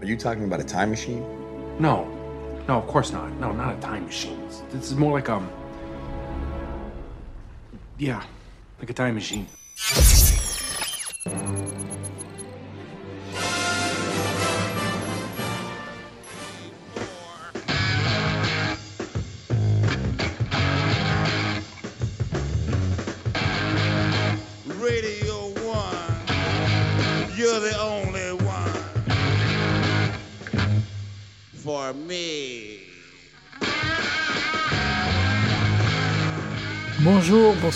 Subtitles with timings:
[0.00, 1.24] Are you talking about a time machine?
[1.80, 2.04] No.
[2.68, 3.32] No, of course not.
[3.34, 4.40] No, not a time machine.
[4.70, 5.50] This is more like um
[7.98, 8.22] Yeah,
[8.78, 9.46] like a time machine.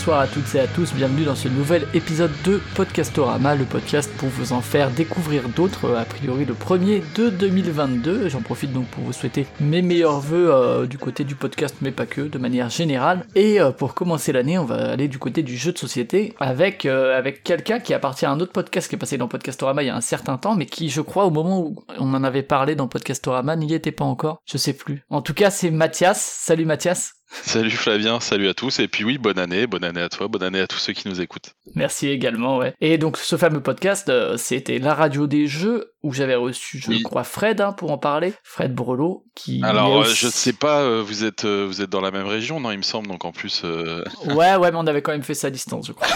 [0.03, 4.11] Bonsoir à toutes et à tous, bienvenue dans ce nouvel épisode de Podcastorama, le podcast
[4.17, 8.29] pour vous en faire découvrir d'autres, a priori le premier de 2022.
[8.29, 11.93] J'en profite donc pour vous souhaiter mes meilleurs voeux euh, du côté du podcast, mais
[11.93, 13.25] pas que, de manière générale.
[13.37, 16.85] Et euh, pour commencer l'année, on va aller du côté du jeu de société avec,
[16.85, 19.87] euh, avec quelqu'un qui appartient à un autre podcast qui est passé dans Podcastorama il
[19.87, 22.43] y a un certain temps, mais qui, je crois, au moment où on en avait
[22.43, 24.43] parlé dans Podcastorama, n'y était pas encore.
[24.47, 25.05] Je sais plus.
[25.11, 26.21] En tout cas, c'est Mathias.
[26.21, 27.22] Salut Mathias.
[27.45, 30.43] Salut Flavien, salut à tous, et puis oui, bonne année, bonne année à toi, bonne
[30.43, 31.55] année à tous ceux qui nous écoutent.
[31.75, 32.75] Merci également, ouais.
[32.83, 36.89] Et donc ce fameux podcast, euh, c'était la radio des jeux où j'avais reçu, je
[36.91, 37.03] Oui.
[37.03, 39.61] crois, Fred hein, pour en parler, Fred Brolo, qui.
[39.65, 42.11] Alors, euh, aussi- je ne sais pas, euh, vous êtes, euh, vous êtes dans la
[42.11, 43.63] même région, non, il me semble, donc en plus.
[44.27, 46.09] Ouais, ouais, mais on avait quand même fait ça à distance, je crois.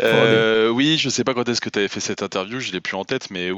[0.72, 2.96] oui, je sais pas quand est-ce que tu avais fait cette interview, je l'ai plus
[2.96, 3.50] en tête, mais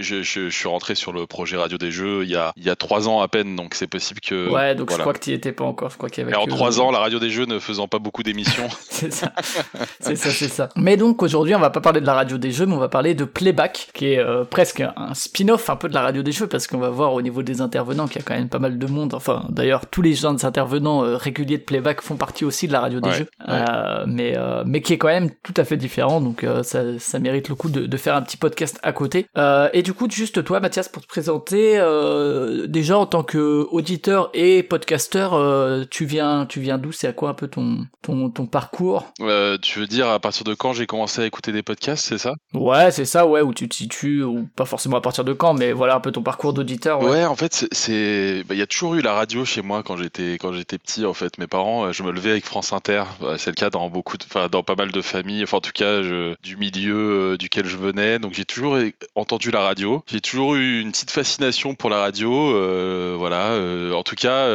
[0.00, 2.64] je, je- je suis rentré sur le projet Radio des Jeux il y a, il
[2.64, 4.48] y a trois ans à peine, donc c'est possible que.
[4.50, 6.36] ouais, donc je crois que tu étais pas encore, crois qu'il y avait.
[6.36, 8.68] En trois ans, la Radio des Jeux ne faisant pas beaucoup d'émissions.
[8.90, 9.32] c'est ça,
[10.00, 10.68] c'est ça, c'est ça.
[10.76, 12.88] Mais donc aujourd'hui, on va pas parler de la radio des jeux, mais on va
[12.88, 16.32] parler de Playback, qui est euh, presque un spin-off un peu de la radio des
[16.32, 18.58] jeux, parce qu'on va voir au niveau des intervenants qu'il y a quand même pas
[18.58, 19.14] mal de monde.
[19.14, 22.72] Enfin, d'ailleurs, tous les gens des intervenants euh, réguliers de Playback font partie aussi de
[22.72, 23.54] la radio des Ouais, jeux, ouais.
[23.54, 26.20] Euh, mais euh, mais qui est quand même tout à fait différent.
[26.20, 29.26] Donc euh, ça, ça mérite le coup de, de faire un petit podcast à côté.
[29.36, 33.66] Euh, et du coup, juste toi, Mathias, pour te présenter, euh, déjà en tant que
[33.70, 37.86] auditeur et podcasteur, euh, tu viens, tu viens d'où C'est à quoi un peu ton
[38.02, 39.06] ton ton parcours?
[39.20, 42.18] Euh, tu veux dire à partir de quand j'ai commencé à écouter des podcasts, c'est
[42.18, 42.34] ça?
[42.54, 45.54] Ouais, c'est ça, ouais, où tu te situes, ou pas forcément à partir de quand,
[45.54, 47.00] mais voilà un peu ton parcours d'auditeur.
[47.02, 47.10] Ouais.
[47.10, 49.96] Ouais, en fait, c'est- bah, il y a toujours eu la radio chez moi quand
[49.96, 51.04] j'étais quand j'étais petit.
[51.06, 53.04] En fait, mes parents, euh, je me levais avec France Inter.
[53.20, 55.42] Bah, C'est le cas dans beaucoup, de, enfin, dans pas mal de familles.
[55.44, 58.18] Enfin, en tout cas, je- du milieu euh, duquel je venais.
[58.18, 58.78] Donc, j'ai toujours
[59.14, 60.02] entendu la radio.
[60.06, 62.54] J'ai toujours eu une petite fascination pour la radio.
[62.54, 63.58] euh, voilà.
[63.96, 64.46] en tout cas,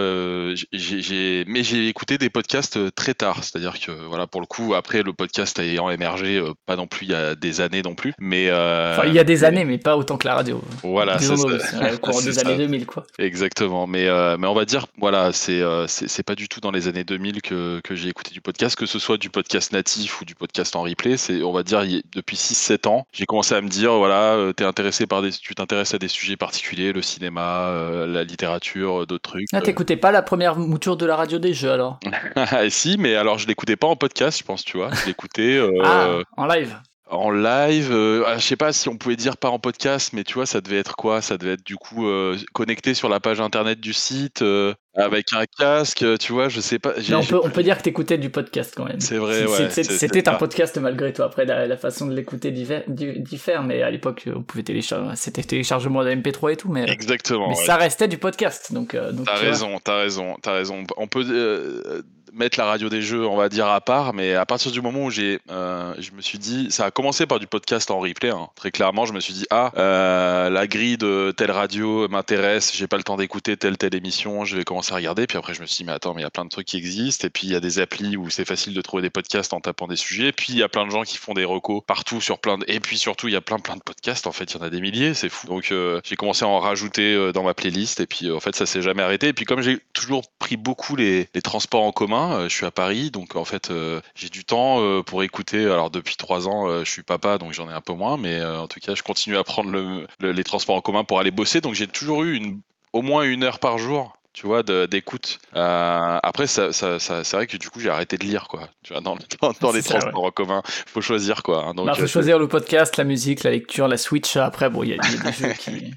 [0.71, 3.43] j'ai, j'ai, mais j'ai écouté des podcasts euh, très tard.
[3.43, 7.05] C'est-à-dire que, voilà, pour le coup, après le podcast ayant émergé, euh, pas non plus
[7.05, 9.65] il y a des années non plus, mais euh, Enfin, il y a des années,
[9.65, 10.61] mais pas autant que la radio.
[10.83, 11.43] Voilà, c'est ça.
[11.43, 12.47] au C'est des ça.
[12.47, 13.05] années 2000, quoi.
[13.19, 16.87] Exactement, mais, euh, mais on va dire, voilà, c'est c'est pas du tout dans les
[16.87, 20.25] années 2000 que, que j'ai écouté du podcast, que ce soit du podcast natif ou
[20.25, 23.69] du podcast en replay, c'est, on va dire, depuis 6-7 ans, j'ai commencé à me
[23.69, 27.71] dire, voilà, t'es intéressé par des, tu t'intéresses à des sujets particuliers, le cinéma,
[28.07, 29.47] la littérature, d'autres trucs.
[29.53, 31.99] Ah, t'écoutais pas la première mouture de la radio des jeux alors
[32.35, 35.57] Ah, si, mais alors je l'écoutais pas en podcast, je pense, tu vois, je l'écoutais
[35.57, 36.75] euh, Ah, en live
[37.09, 40.23] en live, euh, ah, je sais pas si on pouvait dire pas en podcast, mais
[40.23, 41.21] tu vois, ça devait être quoi?
[41.21, 45.33] Ça devait être du coup euh, connecté sur la page internet du site euh, avec
[45.33, 46.93] un casque, euh, tu vois, je sais pas.
[47.09, 48.99] Mais on, peut, on plus- peut dire que t'écoutais du podcast quand même.
[49.01, 51.23] C'est vrai, ouais, C'était un podcast malgré tout.
[51.23, 55.15] Après, la, la façon de l'écouter diffère, di- diffère, mais à l'époque, on pouvait télécharger.
[55.15, 57.49] C'était téléchargement de MP3 et tout, mais, Exactement.
[57.49, 57.65] mais ouais.
[57.65, 58.73] ça restait du podcast.
[58.73, 60.83] Donc, donc T'as raison, t'as raison, t'as raison.
[60.97, 62.03] On peut
[62.33, 65.05] mettre la radio des jeux, on va dire à part, mais à partir du moment
[65.05, 68.29] où j'ai, euh, je me suis dit, ça a commencé par du podcast en replay.
[68.29, 68.49] hein.
[68.55, 72.87] Très clairement, je me suis dit, ah, euh, la grille de telle radio m'intéresse, j'ai
[72.87, 75.27] pas le temps d'écouter telle telle émission, je vais commencer à regarder.
[75.27, 76.67] Puis après, je me suis dit, mais attends, mais il y a plein de trucs
[76.67, 77.27] qui existent.
[77.27, 79.59] Et puis il y a des applis où c'est facile de trouver des podcasts en
[79.59, 80.31] tapant des sujets.
[80.31, 82.65] Puis il y a plein de gens qui font des recos partout sur plein de,
[82.67, 84.27] et puis surtout il y a plein plein de podcasts.
[84.27, 85.47] En fait, il y en a des milliers, c'est fou.
[85.47, 87.99] Donc euh, j'ai commencé à en rajouter euh, dans ma playlist.
[87.99, 89.27] Et puis euh, en fait, ça s'est jamais arrêté.
[89.27, 92.65] Et puis comme j'ai toujours pris beaucoup les, les transports en commun, euh, je suis
[92.65, 95.65] à Paris, donc en fait euh, j'ai du temps euh, pour écouter.
[95.65, 98.67] Alors depuis trois ans, je suis papa, donc j'en ai un peu moins, mais en
[98.67, 101.61] tout cas, je continue à prendre le- le- les transports en commun pour aller bosser.
[101.61, 102.57] Donc j'ai toujours eu
[102.93, 104.15] au moins une heure par jour.
[104.33, 105.37] Tu vois, de- d'écoute.
[105.55, 108.67] Euh, après, ça, ça, ça- c'est vrai que du coup, j'ai arrêté de lire, quoi.
[108.83, 111.65] Tu vois, dans, dans, dans les transports en commun, faut choisir, quoi.
[111.65, 111.73] hein.
[111.75, 114.35] Donc, Bah, faut euh, choisir le podcast, la musique, la lecture, la Switch.
[114.37, 115.93] Après, bon, il y, a il y a des jeux qui,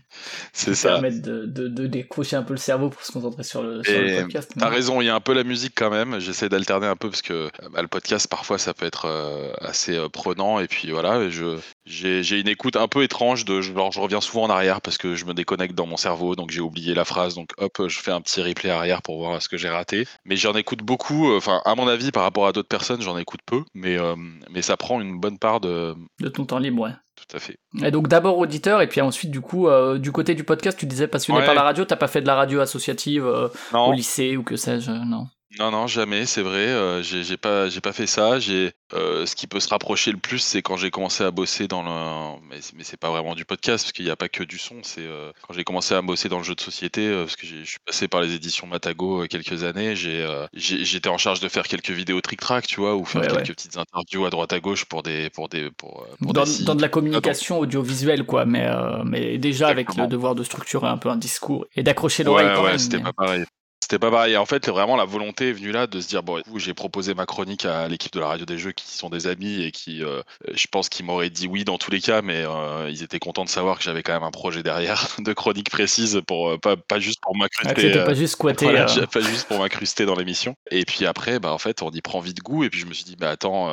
[0.53, 0.88] c'est qui ça.
[0.91, 3.99] permettent de, de, de décrocher un peu le cerveau pour se concentrer sur le, sur
[3.99, 4.53] le Et podcast.
[4.59, 6.19] T'as mais- raison, il y a un peu la musique quand même.
[6.21, 9.50] J'essaie d'alterner un peu parce que euh, bah, le podcast parfois ça peut être euh,
[9.61, 11.31] assez euh, prenant et puis voilà.
[11.31, 11.56] Je
[11.87, 14.99] j'ai j'ai une écoute un peu étrange de genre je reviens souvent en arrière parce
[14.99, 17.99] que je me déconnecte dans mon cerveau donc j'ai oublié la phrase donc hop je
[18.00, 21.31] fais un petit replay arrière pour voir ce que j'ai raté mais j'en écoute beaucoup
[21.31, 24.14] euh, enfin à mon avis par rapport à d'autres personnes j'en écoute peu mais euh,
[24.50, 26.90] mais ça prend une bonne part de De ton temps libre, ouais.
[27.17, 30.34] tout à fait Et donc d'abord auditeur, et puis ensuite, du coup, euh, du côté
[30.34, 31.46] du podcast, tu disais passionné Ouais.
[31.46, 34.56] par la radio, t'as pas fait de la radio associative euh, au lycée ou que
[34.56, 35.26] sais-je, non.
[35.60, 36.66] Non, non, jamais, c'est vrai.
[36.66, 38.40] euh, j'ai j'ai pas, j'ai pas fait ça.
[38.40, 41.69] J'ai, euh, ce qui peut se rapprocher le plus, c'est quand j'ai commencé à bosser
[41.69, 42.40] dans le.
[42.50, 44.58] Mais, c'est- mais c'est pas vraiment du podcast, parce qu'il n'y a pas que du
[44.58, 44.82] son.
[44.82, 47.46] C'est euh, quand j'ai commencé à bosser dans le jeu de société, euh, parce que
[47.46, 49.94] j'ai- je suis passé par les éditions Matago euh, quelques années.
[49.94, 53.22] J'ai, euh, j'ai- j'étais en charge de faire quelques vidéos trick-track, tu vois, ou faire
[53.22, 56.32] Ouais, quelques petites interviews à droite à gauche pour des, pour des, pour, euh, pour
[56.32, 56.64] Dans, sites.
[56.66, 60.06] dans de la communication audiovisuelle, quoi, mais, euh, mais déjà avec Exactement.
[60.06, 62.78] le devoir de structurer un peu un discours et d'accrocher l'oreille Ouais, quand ouais, même.
[62.78, 63.44] c'était mais- pas pareil.
[63.87, 64.33] C'était pas pareil.
[64.33, 66.75] Et En fait, vraiment, la volonté est venue là de se dire bon, écoute, j'ai
[66.75, 69.71] proposé ma chronique à l'équipe de la radio des jeux qui sont des amis et
[69.71, 70.23] qui, euh,
[70.53, 73.44] je pense qu'ils m'auraient dit oui dans tous les cas, mais euh, ils étaient contents
[73.44, 76.77] de savoir que j'avais quand même un projet derrière de chronique précise pour euh, pas,
[76.77, 77.97] pas juste pour m'incruster.
[77.97, 78.65] euh, pas juste squatter.
[78.65, 80.56] voilà, pas juste pour m'incruster dans l'émission.
[80.73, 82.65] Et puis après, bah, en fait, on y prend vite goût.
[82.65, 83.71] Et puis je me suis dit, bah attends,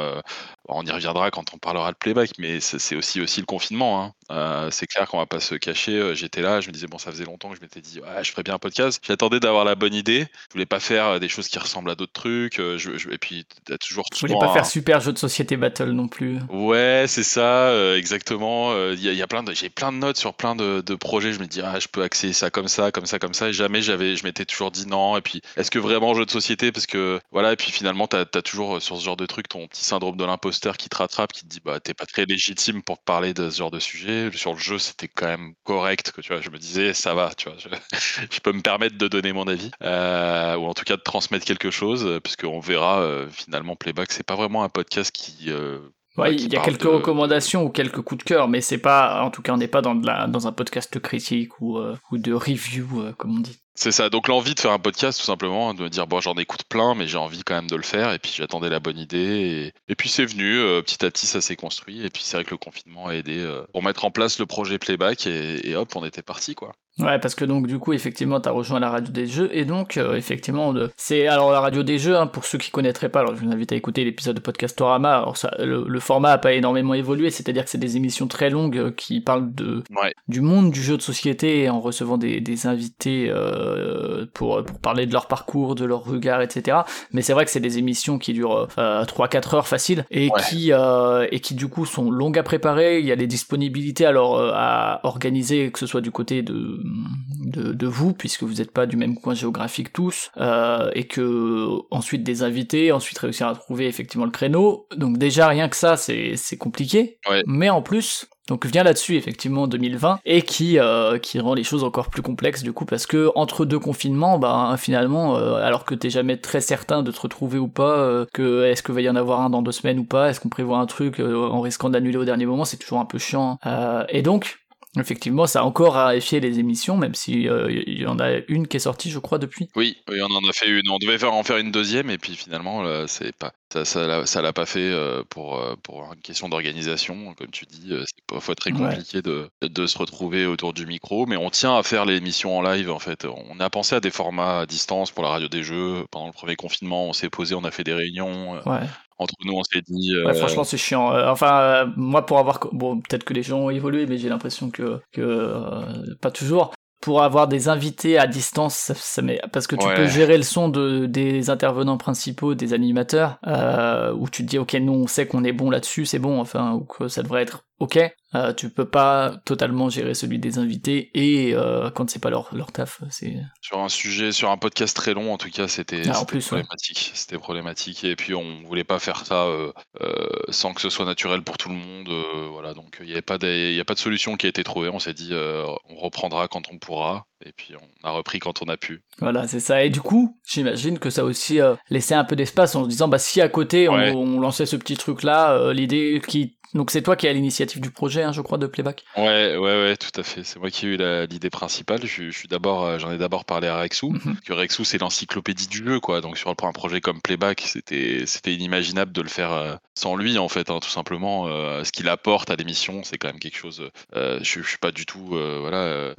[0.69, 4.01] on y reviendra quand on parlera de playback, mais c'est aussi aussi le confinement.
[4.03, 4.13] hein.
[4.31, 5.91] Euh, c'est clair qu'on va pas se cacher.
[5.99, 8.23] Euh, J'étais là, je me disais bon, ça faisait longtemps que je m'étais dit, ouais,
[8.23, 9.01] je ferais bien un podcast.
[9.05, 10.25] J'attendais d'avoir la bonne idée.
[10.49, 12.55] Je voulais pas faire euh, des choses qui ressemblent à d'autres trucs.
[12.57, 14.05] je, je- et puis t'as toujours.
[14.13, 16.39] Je voulais pas un- faire super jeu de société battle non plus.
[16.49, 18.73] Ouais, c'est ça, euh, exactement.
[18.91, 20.81] Il y, a- il y a plein de, j'ai plein de notes sur plein de,
[20.81, 21.33] de projets.
[21.33, 23.49] Je me dis, ah, je peux accéder ça comme ça, comme ça, comme ça.
[23.49, 25.17] Et jamais j'avais, je m'étais toujours dit non.
[25.17, 26.71] Et puis, est-ce que vraiment jeu de société?
[26.71, 27.51] Parce que voilà.
[27.51, 30.23] Et puis finalement, t'as as toujours sur ce genre de truc ton petit syndrome de
[30.23, 33.49] l'imposteur qui te rattrape, qui te dit, bah, t'es pas très légitime pour parler de
[33.49, 34.29] ce genre de sujet.
[34.33, 36.11] Sur le jeu, c'était quand même correct.
[36.11, 37.69] Que tu vois, je me disais, ça va, tu vois, je,
[38.31, 41.45] je peux me permettre de donner mon avis, euh, ou en tout cas de transmettre
[41.45, 45.79] quelque chose, euh, puisqu'on verra euh, finalement Playback, c'est pas vraiment un podcast qui euh,
[46.15, 49.23] Ouais, il y a quelques de- recommandations ou quelques coups de cœur, mais c'est pas,
[49.23, 51.97] en tout cas, on n'est pas dans, de la, dans un podcast critique ou, euh,
[52.11, 53.62] ou de review, euh, comme on dit.
[53.75, 56.35] C'est ça, donc l'envie de faire un podcast tout simplement, de me dire bon j'en
[56.35, 58.99] écoute plein mais j'ai envie quand même de le faire et puis j'attendais la bonne
[58.99, 62.37] idée et, puis c'est venu, euh, petit à petit ça s'est construit et puis c'est
[62.37, 65.75] vrai que le confinement a aidé euh, pour mettre en place le projet Playback et
[65.75, 66.73] hop on était parti quoi.
[66.99, 69.97] Ouais, parce que donc du coup, effectivement, t'as rejoint la radio des jeux et donc
[69.97, 70.91] euh, effectivement, de...
[70.95, 73.21] c'est alors la radio des jeux hein, pour ceux qui connaîtraient pas.
[73.21, 75.17] Alors je vous invite à écouter l'épisode de Podcastorama.
[75.17, 78.51] Alors ça, le, le format a pas énormément évolué, c'est-à-dire que c'est des émissions très
[78.51, 80.13] longues euh, qui parlent de Ouais.
[80.27, 85.05] du monde du jeu de société en recevant des, des invités euh, pour pour parler
[85.05, 86.77] de leur parcours, de leur regard, etc.
[87.11, 90.41] Mais c'est vrai que c'est des émissions qui durent euh, 3-4 heures facile et Ouais.
[90.47, 92.99] qui euh, et qui du coup sont longues à préparer.
[92.99, 96.79] Il y a des disponibilités alors euh, à organiser, que ce soit du côté de
[96.83, 101.67] de, de vous, puisque vous n'êtes pas du même coin géographique tous, euh, et que
[101.91, 104.87] ensuite des invités, ensuite réussir à trouver effectivement le créneau.
[104.95, 107.17] Donc déjà rien que ça, c'est compliqué.
[107.29, 107.43] Ouais.
[107.45, 111.83] Mais en plus, donc vient là-dessus effectivement 2020 et qui euh, qui rend les choses
[111.83, 115.95] encore plus complexes du coup parce que entre deux confinements, bah finalement, euh, alors que
[115.95, 119.09] t'es jamais très certain de te retrouver ou pas, euh, que est-ce qu'il va y
[119.09, 121.89] en avoir un dans deux semaines ou pas, est-ce qu'on prévoit un truc en risquant
[121.89, 123.57] d'annuler au dernier moment, c'est toujours un peu chiant.
[123.65, 124.59] Euh, et donc
[124.99, 128.67] Effectivement, ça a encore raréfié les émissions, même si euh, il y en a une
[128.67, 129.67] qui est sortie, je crois, depuis.
[129.75, 132.19] Oui, oui on en a fait une, on devait faire, en faire une deuxième et
[132.19, 135.75] puis finalement euh, c'est pas ça ça l'a, ça l'a pas fait euh, pour euh,
[135.81, 138.77] pour une question d'organisation comme tu dis c'est parfois très Ouais.
[138.89, 142.61] compliqué de, de se retrouver autour du micro mais on tient à faire l'émission en
[142.61, 145.63] live en fait on a pensé à des formats à distance pour la radio des
[145.63, 148.81] jeux pendant le premier confinement on s'est posé on a fait des réunions Ouais.
[149.23, 151.11] Entre nous on s'est dit euh, Ouais, franchement, c'est chiant.
[151.13, 154.29] Euh, enfin, euh, moi, pour avoir, bon, peut-être que les gens ont évolué, mais j'ai
[154.29, 156.73] l'impression que, que pas toujours.
[157.01, 159.93] Pour avoir des invités à distance, ça, ça m'est- parce que tu Ouais.
[159.93, 164.57] peux gérer le son de, des intervenants principaux, des animateurs, euh, où tu te dis,
[164.57, 167.41] ok, nous, on sait qu'on est bon là-dessus, c'est bon, enfin, ou que ça devrait
[167.41, 167.99] être ok.
[168.35, 172.49] Euh, tu peux pas totalement gérer celui des invités, et euh, quand c'est pas leur,
[172.55, 173.35] leur taf, c'est...
[173.61, 176.39] sur un sujet sur un podcast très long en tout cas c'était, Ah, ouais.
[176.39, 180.89] problématique c'était problématique et puis on voulait pas faire ça euh, euh, sans que ce
[180.89, 184.35] soit naturel pour tout le monde euh, voilà donc il n'y a pas de solution
[184.35, 188.07] qui a été trouvée on s'est dit on reprendra quand on pourra et puis on
[188.07, 189.83] a repris quand on a pu Voilà, c'est ça.
[189.83, 193.19] Et du coup, j'imagine que ça aussi laissé un peu d'espace en se disant, bah
[193.19, 194.11] si à côté on, Ouais.
[194.15, 196.57] on lançait ce petit truc-là, euh, l'idée qui...
[196.73, 199.03] Donc c'est toi qui as l'initiative du projet, hein, je crois, de Playback.
[199.15, 200.43] Ouais, ouais, ouais, tout à fait.
[200.43, 202.05] C'est moi qui ai eu l'idée principale.
[202.05, 204.11] Je, je suis d'abord, euh, j'en ai d'abord parlé à Rexou.
[204.11, 204.19] Mhm.
[204.23, 206.21] parce que Rexou, c'est l'encyclopédie du jeu, quoi.
[206.21, 210.37] Donc sur un projet comme Playback, c'était, c'était inimaginable de le faire euh, sans lui,
[210.37, 211.47] en fait, hein, tout simplement.
[211.47, 213.89] Euh, ce qu'il apporte à l'émission, c'est quand même quelque chose.
[214.15, 216.13] euh, je, je suis pas du tout, euh, voilà.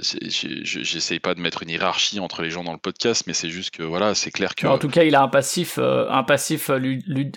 [0.00, 3.70] j'essaye pas de mettre une hiérarchie entre les gens dans le podcast, mais c'est juste
[3.70, 4.66] que, voilà, c'est clair que.
[4.66, 6.70] En tout cas, il a un passif, un passif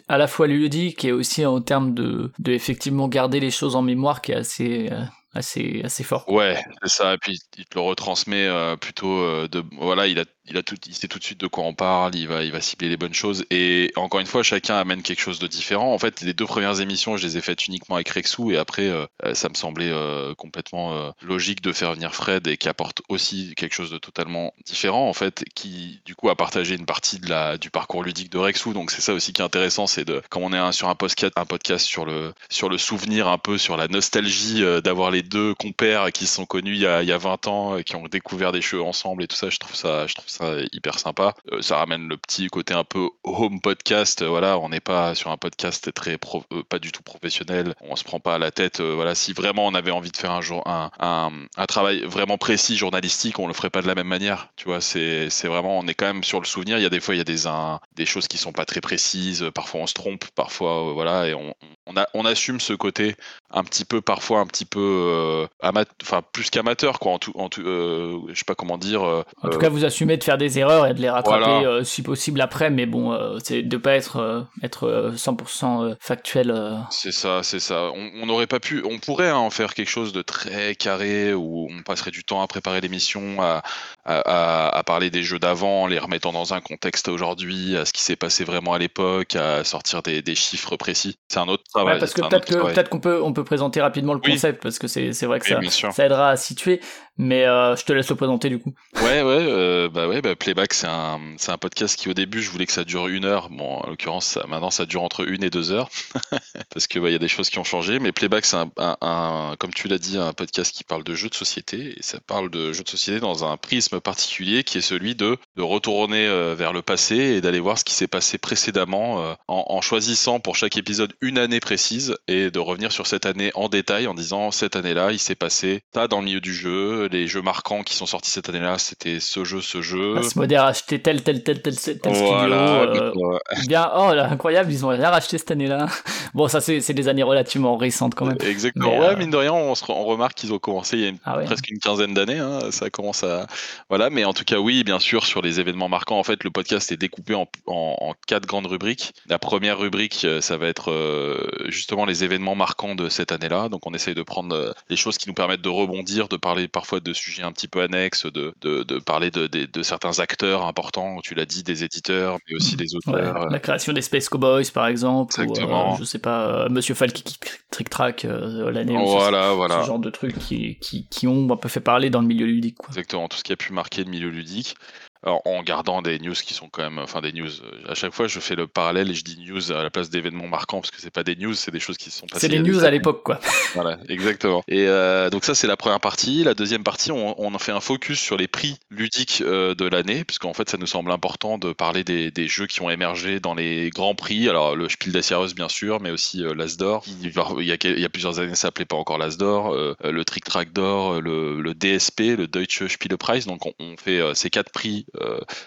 [0.07, 3.81] à la fois ludique et aussi en termes de, de, effectivement garder les choses en
[3.81, 5.03] mémoire qui est assez, euh,
[5.33, 6.25] assez, assez fort.
[6.27, 7.13] Ouais, c'est ça.
[7.13, 9.63] Et puis il te le retransmet euh, plutôt euh, de.
[9.79, 12.15] Voilà, il a, il a tout, il sait tout de suite de quoi on parle.
[12.15, 13.45] Il va, il va cibler les bonnes choses.
[13.49, 15.93] Et encore une fois, chacun amène quelque chose de différent.
[15.93, 18.87] En fait, les deux premières émissions, je les ai faites uniquement avec Rexou, et après,
[18.87, 23.01] euh, ça me semblait euh, complètement euh, logique de faire venir Fred et qui apporte
[23.09, 27.19] aussi quelque chose de totalement différent, en fait, qui du coup a partagé une partie
[27.19, 28.73] de la, du parcours ludique de Rexou.
[28.73, 31.33] Donc c'est ça aussi qui est intéressant, c'est de, comme on est sur un podcast,
[31.35, 35.53] un podcast sur le, sur le souvenir un peu, sur la nostalgie d'avoir les deux
[35.55, 37.95] compères qui se sont connus il y a, il y a 20 ans, et qui
[37.95, 40.97] ont découvert des jeux ensemble et tout ça, je trouve ça, je trouve ça hyper
[40.99, 41.33] sympa.
[41.51, 44.21] Euh, ça ramène le petit côté un peu home podcast.
[44.21, 47.73] euh, voilà, on n'est pas sur un podcast très pro- euh, pas du tout professionnel.
[47.81, 48.81] On se prend pas à la tête.
[48.81, 52.37] voilà, si vraiment on avait envie de faire un jour un, un, un travail vraiment
[52.37, 54.49] précis journalistique, on le ferait pas de la même manière.
[54.55, 56.77] Tu vois, c'est vraiment, on est quand même sur le souvenir.
[56.77, 58.65] Il y a des fois, il y a des un- des choses qui sont pas
[58.65, 59.45] très précises.
[59.53, 60.25] Parfois, on se trompe.
[60.35, 61.53] Parfois, voilà, et on
[61.87, 63.15] on, a, on assume ce côté
[63.49, 67.33] un petit peu parfois un petit peu euh, ama- enfin plus qu'amateur quoi en tout
[67.35, 70.25] en tout euh, je sais pas comment dire euh, En tout cas, vous assumez de
[70.25, 71.67] faire des erreurs et de les rattraper Voilà.
[71.67, 75.83] euh, si possible après, mais bon, euh, c'est de pas être, euh, être euh, 100%
[75.83, 76.55] euh, factuel.
[76.91, 77.91] C'est ça, c'est ça.
[77.95, 81.33] On on n'aurait pas pu, on pourrait hein, en faire quelque chose de très carré
[81.33, 83.63] où on passerait du temps à préparer l'émission, à,
[84.05, 87.93] à, à- à parler des jeux d'avant, les remettant dans un contexte aujourd'hui, à ce
[87.93, 91.17] qui s'est passé vraiment à l'époque, à sortir des, des chiffres précis.
[91.27, 91.93] C'est un autre travail.
[91.95, 94.31] Ouais, parce que peut-être qu'on peut on peut présenter rapidement le Oui.
[94.33, 96.79] concept parce que c'est vrai que Oui, ça ça aidera à situer.
[97.17, 98.73] Mais euh, je te laisse le présenter du coup.
[98.95, 102.49] Ouais, ouais, euh, bah ouais, bah Playback, c'est un, un podcast qui au début, je
[102.49, 103.49] voulais que ça dure une heure.
[103.51, 105.89] Bon, en l'occurrence, maintenant, ça dure entre une et deux heures
[106.73, 107.99] parce que bah, y a des choses qui ont changé.
[107.99, 111.13] Mais Playback, c'est un, un- un- comme tu l'as dit, un podcast qui parle de
[111.13, 114.77] jeux de société et ça parle de jeux de société dans un prisme particulier qui
[114.77, 118.07] est celui de, de retourner euh, vers le passé et d'aller voir ce qui s'est
[118.07, 122.91] passé précédemment euh, en, en choisissant pour chaque épisode une année précise et de revenir
[122.91, 126.25] sur cette année en détail en disant cette année-là, il s'est passé ça dans le
[126.25, 129.81] milieu du jeu, les jeux marquants qui sont sortis cette année-là, c'était ce jeu, ce
[129.81, 130.17] jeu.
[130.17, 133.33] Asmodee a acheté tel tel tel tel, tel, tel Voilà, studio.
[133.33, 135.87] euh, bien, oh là, incroyable, ils ont rien racheté cette année-là.
[136.33, 138.37] Bon, ça c'est des années relativement récentes quand même.
[138.41, 138.89] Exactement.
[138.91, 141.01] Mais, ouais, euh, mine de rien, on, se re- on remarque qu'ils ont commencé il
[141.03, 141.43] y a une- Ah ouais.
[141.43, 142.39] presque une quinzaine d'années.
[142.39, 143.47] hein, ça commence à.
[143.91, 146.49] Voilà, mais en tout cas, oui, bien sûr, sur les événements marquants, en fait, le
[146.49, 149.11] podcast est découpé en, en- en quatre grandes rubriques.
[149.27, 153.67] La première rubrique, euh, ça va être euh, justement les événements marquants de cette année-là.
[153.67, 156.69] Donc, on essaye de prendre euh, les choses qui nous permettent de rebondir, de parler
[156.69, 159.49] parfois de sujets un petit peu annexes, de, de, de parler de,
[159.83, 161.19] certains acteurs importants.
[161.21, 163.49] Tu l'as dit, des éditeurs, mais aussi des Ouais, auteurs.
[163.49, 165.95] la création des Space Cowboys par exemple, ou, Exactement.
[165.95, 167.37] euh, je sais pas, Monsieur Falky qui
[167.71, 169.81] Trick Track l'année où ce- Voilà, voilà.
[169.81, 172.45] ce genre de trucs qui, qui, qui ont un peu fait parler dans le milieu
[172.45, 172.77] ludique.
[172.77, 172.87] Quoi.
[172.89, 174.75] Exactement, tout ce qui a pu marquer le milieu ludique.
[175.23, 177.47] Alors, en gardant des news qui sont quand même, enfin des news.
[177.63, 180.09] euh, À chaque fois, je fais le parallèle et je dis news à la place
[180.09, 182.47] d'événements marquants parce que c'est pas des news, c'est des choses qui se sont passées.
[182.47, 183.39] C'est des news à l'époque, quoi.
[183.75, 184.63] Voilà, exactement.
[184.67, 186.43] Et euh, donc ça, c'est la première partie.
[186.43, 189.85] La deuxième partie, on, on en fait un focus sur les prix ludiques euh, de
[189.85, 193.39] l'année, puisqu'en fait, ça nous semble important de parler des, des jeux qui ont émergé
[193.39, 194.49] dans les grands prix.
[194.49, 197.03] Alors, le Spiel des Jahres, bien sûr, mais aussi euh, l'As d'Or.
[197.03, 199.37] qui, Il y, a, quel- il y a plusieurs années, ça s'appelait pas encore l'As
[199.37, 199.73] d'Or.
[199.73, 203.41] euh, le Trick Track d'Or, le, le DSP, le Deutsche Spielepreis.
[203.45, 205.05] Donc, on, on fait ces quatre prix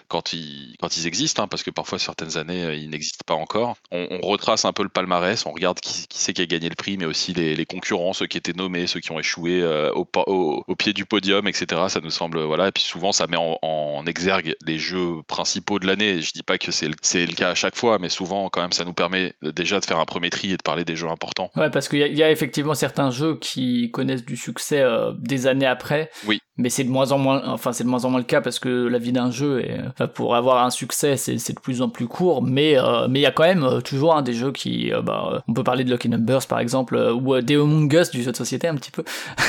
[0.07, 3.33] quand, ils, quand ils existent, hein, parce que parfois, certaines années, euh, ils n'existent pas
[3.35, 3.75] encore.
[3.91, 6.69] On, on retrace un peu le palmarès, on regarde qui, qui c'est qui a gagné
[6.69, 9.61] le prix, mais aussi les, les concurrents, ceux qui étaient nommés, ceux qui ont échoué
[9.61, 11.83] euh, au, pa- au, au pied du podium, etc.
[11.89, 12.67] Ça nous semble, voilà.
[12.69, 16.21] Et puis souvent, ça met en, en exergue les jeux principaux de l'année.
[16.21, 18.85] Je dis pas que c'est le, cas à chaque fois, mais souvent, quand même, ça
[18.85, 21.51] nous permet déjà de faire un premier tri et de parler des jeux importants.
[21.55, 24.81] Ouais, parce qu'il y, a- il y a effectivement certains jeux qui connaissent du succès
[24.81, 26.09] euh, des années après.
[26.25, 26.39] Oui.
[26.57, 28.59] Mais c'est de moins en moins, enfin c'est de moins en moins le cas parce
[28.59, 31.81] que la vie d'un jeu, est, enfin, pour avoir un succès, c'est c'est de plus
[31.81, 32.41] en plus court.
[32.41, 35.01] Mais euh, mais il y a quand même euh, toujours hein, des jeux qui, euh,
[35.01, 38.09] bah, euh, on peut parler de Lucky Numbers par exemple, ou euh, des Among Us
[38.11, 39.03] du jeu de société un petit peu,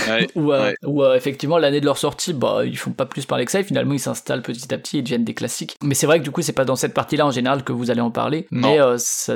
[0.09, 0.77] Ouais, où, ouais.
[0.85, 3.61] où, euh, effectivement l'année de leur sortie, bah ils font pas plus parler que ça.
[3.61, 5.77] Et finalement ils s'installent petit à petit, ils deviennent des classiques.
[5.85, 7.91] Mais c'est vrai que du coup c'est pas dans cette partie-là en général que vous
[7.93, 8.47] allez en parler.
[8.51, 9.35] Mais euh, ça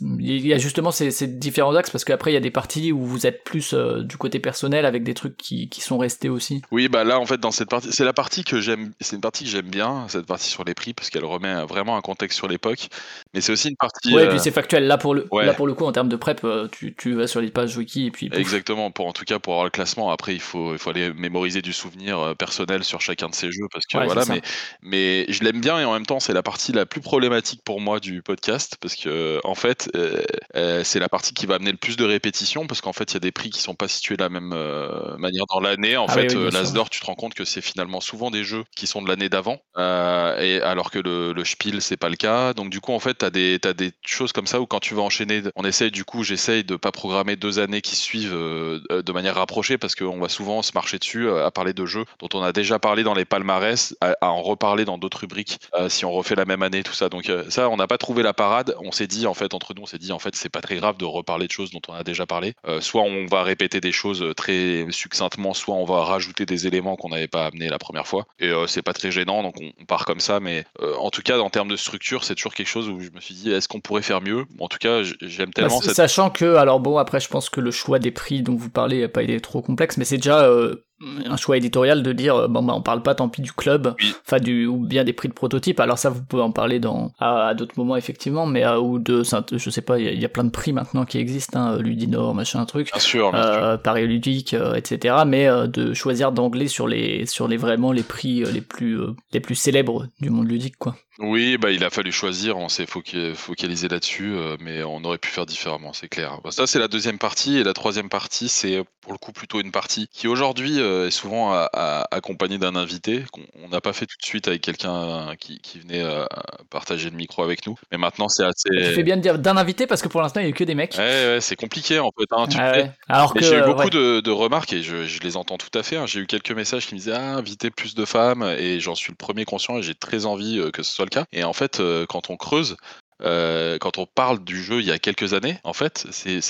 [0.00, 2.92] il y a justement ces, ces différents axes parce qu'après il y a des parties
[2.92, 6.28] où vous êtes plus euh, du côté personnel avec des trucs qui, qui sont restés
[6.28, 6.62] aussi.
[6.70, 9.22] Oui, bah là, en fait, dans cette partie, c'est la partie que j'aime, c'est une
[9.22, 12.36] partie que j'aime bien, cette partie sur les prix, parce qu'elle remet vraiment un contexte
[12.36, 12.88] sur l'époque.
[13.34, 14.14] Mais c'est aussi une partie.
[14.14, 14.86] ouais, et euh, puis c'est factuel.
[14.86, 15.46] Là pour le, ouais.
[15.46, 17.76] là pour le coup en termes de prep, euh, tu, tu vas sur les pages
[17.76, 18.28] wiki et puis.
[18.28, 18.38] pouf.
[18.38, 20.10] Exactement, pour en tout cas pour avoir le classement.
[20.10, 23.66] Après, il faut, il faut aller mémoriser du souvenir personnel sur chacun de ces jeux
[23.72, 24.40] parce que Ouais, voilà, mais,
[24.82, 27.80] mais je l'aime bien et en même temps, c'est la partie la plus problématique pour
[27.80, 30.22] moi du podcast parce que en fait, fait, euh,
[30.56, 33.14] euh, c'est la partie qui va amener le plus de répétitions parce qu'en fait, il
[33.14, 35.96] y a des prix qui sont pas situés de la même euh, manière dans l'année.
[35.96, 36.60] En Ah oui, fait, oui, bien euh, sûr.
[36.60, 39.08] l'As d'or, tu te rends compte que c'est finalement souvent des jeux qui sont de
[39.08, 42.54] l'année d'avant, et alors que le, le Spiel, c'est pas le cas.
[42.54, 44.80] Donc du coup, en fait, tu as des, t'as des choses comme ça où quand
[44.80, 48.32] tu vas enchaîner, on essaye du coup, j'essaye de pas programmer deux années qui suivent
[48.34, 52.28] de manière rapprochée parce qu'on va souvent se marcher dessus à parler de jeux dont
[52.34, 55.58] on a déjà parlé dans les palmarès, à, à en reparler dans d'autres rubriques
[55.88, 57.08] si on refait la même année, tout ça.
[57.08, 58.74] Donc ça, on n'a pas trouvé la parade.
[58.80, 60.76] On s'est dit en fait entre nous, on s'est dit en fait c'est pas très
[60.76, 62.54] grave de reparler de choses dont on a déjà parlé.
[62.66, 66.96] Euh, soit on va répéter des choses très succinctement, soit on va rajouter des éléments
[66.96, 68.24] qu'on n'avait pas amenés la première fois.
[68.38, 70.40] Et euh, c'est pas très gênant, donc on, on part comme ça.
[70.40, 73.10] Mais euh, en tout cas, en termes de structure, c'est toujours quelque chose où je
[73.10, 74.44] me suis dit est-ce qu'on pourrait faire mieux?
[74.60, 77.48] En tout cas, j'aime Bah, tellement s- cette Sachant que, alors bon, après, je pense
[77.50, 80.16] que le choix des prix dont vous parlez n'a pas été trop complexe, mais c'est
[80.16, 80.84] déjà euh,
[81.26, 83.94] un choix éditorial de dire, euh, bon, bah, on parle pas tant pis du club,
[84.26, 85.80] enfin, du, ou bien des prix de prototype.
[85.80, 88.98] Alors ça, vous pouvez en parler dans, à, à d'autres moments, effectivement, mais, euh, ou
[88.98, 91.18] de, je sais pas, il y, a- il y a plein de prix maintenant qui
[91.18, 92.90] existent, hein, Ludinor, machin, truc.
[92.92, 93.50] Bien sûr, bien sûr.
[93.52, 95.16] Euh, Paris ludique, euh, etc.
[95.26, 99.00] Mais euh, de choisir d'angler sur les sur les vraiment les prix euh, les plus
[99.00, 100.96] euh, les plus célèbres du monde ludique, quoi.
[101.18, 105.18] Oui, bah, il a fallu choisir, on s'est foca- focalisé là-dessus, euh, mais on aurait
[105.18, 106.38] pu faire différemment, c'est clair.
[106.42, 109.60] Bah, ça, c'est la deuxième partie, et la troisième partie, c'est pour le coup plutôt
[109.60, 113.80] une partie qui aujourd'hui euh, est souvent à- à- accompagnée d'un invité, qu'on on n'a
[113.80, 116.24] pas fait tout de suite avec quelqu'un qui, qui venait euh,
[116.70, 119.02] partager le micro avec nous, mais maintenant c'est Tu fais assez...
[119.02, 120.74] bien de dire d'un invité parce que pour l'instant il y a eu que des
[120.74, 120.94] mecs.
[120.98, 122.82] Ouais, ouais, c'est compliqué en fait, hein, tu Ah sais.
[122.82, 122.90] ouais.
[123.08, 125.58] Alors Mais que j'ai eu euh, beaucoup de, de remarques et je, je les entends
[125.58, 125.96] tout à fait.
[125.96, 126.06] hein.
[126.06, 129.12] J'ai eu quelques messages qui me disaient ah, inviter plus de femmes et j'en suis
[129.12, 131.24] le premier conscient et j'ai très envie euh, que ce soit le cas.
[131.32, 132.76] Et en fait, euh, quand on creuse,
[133.24, 136.40] euh, quand on parle du jeu il y a quelques années, en fait, c'est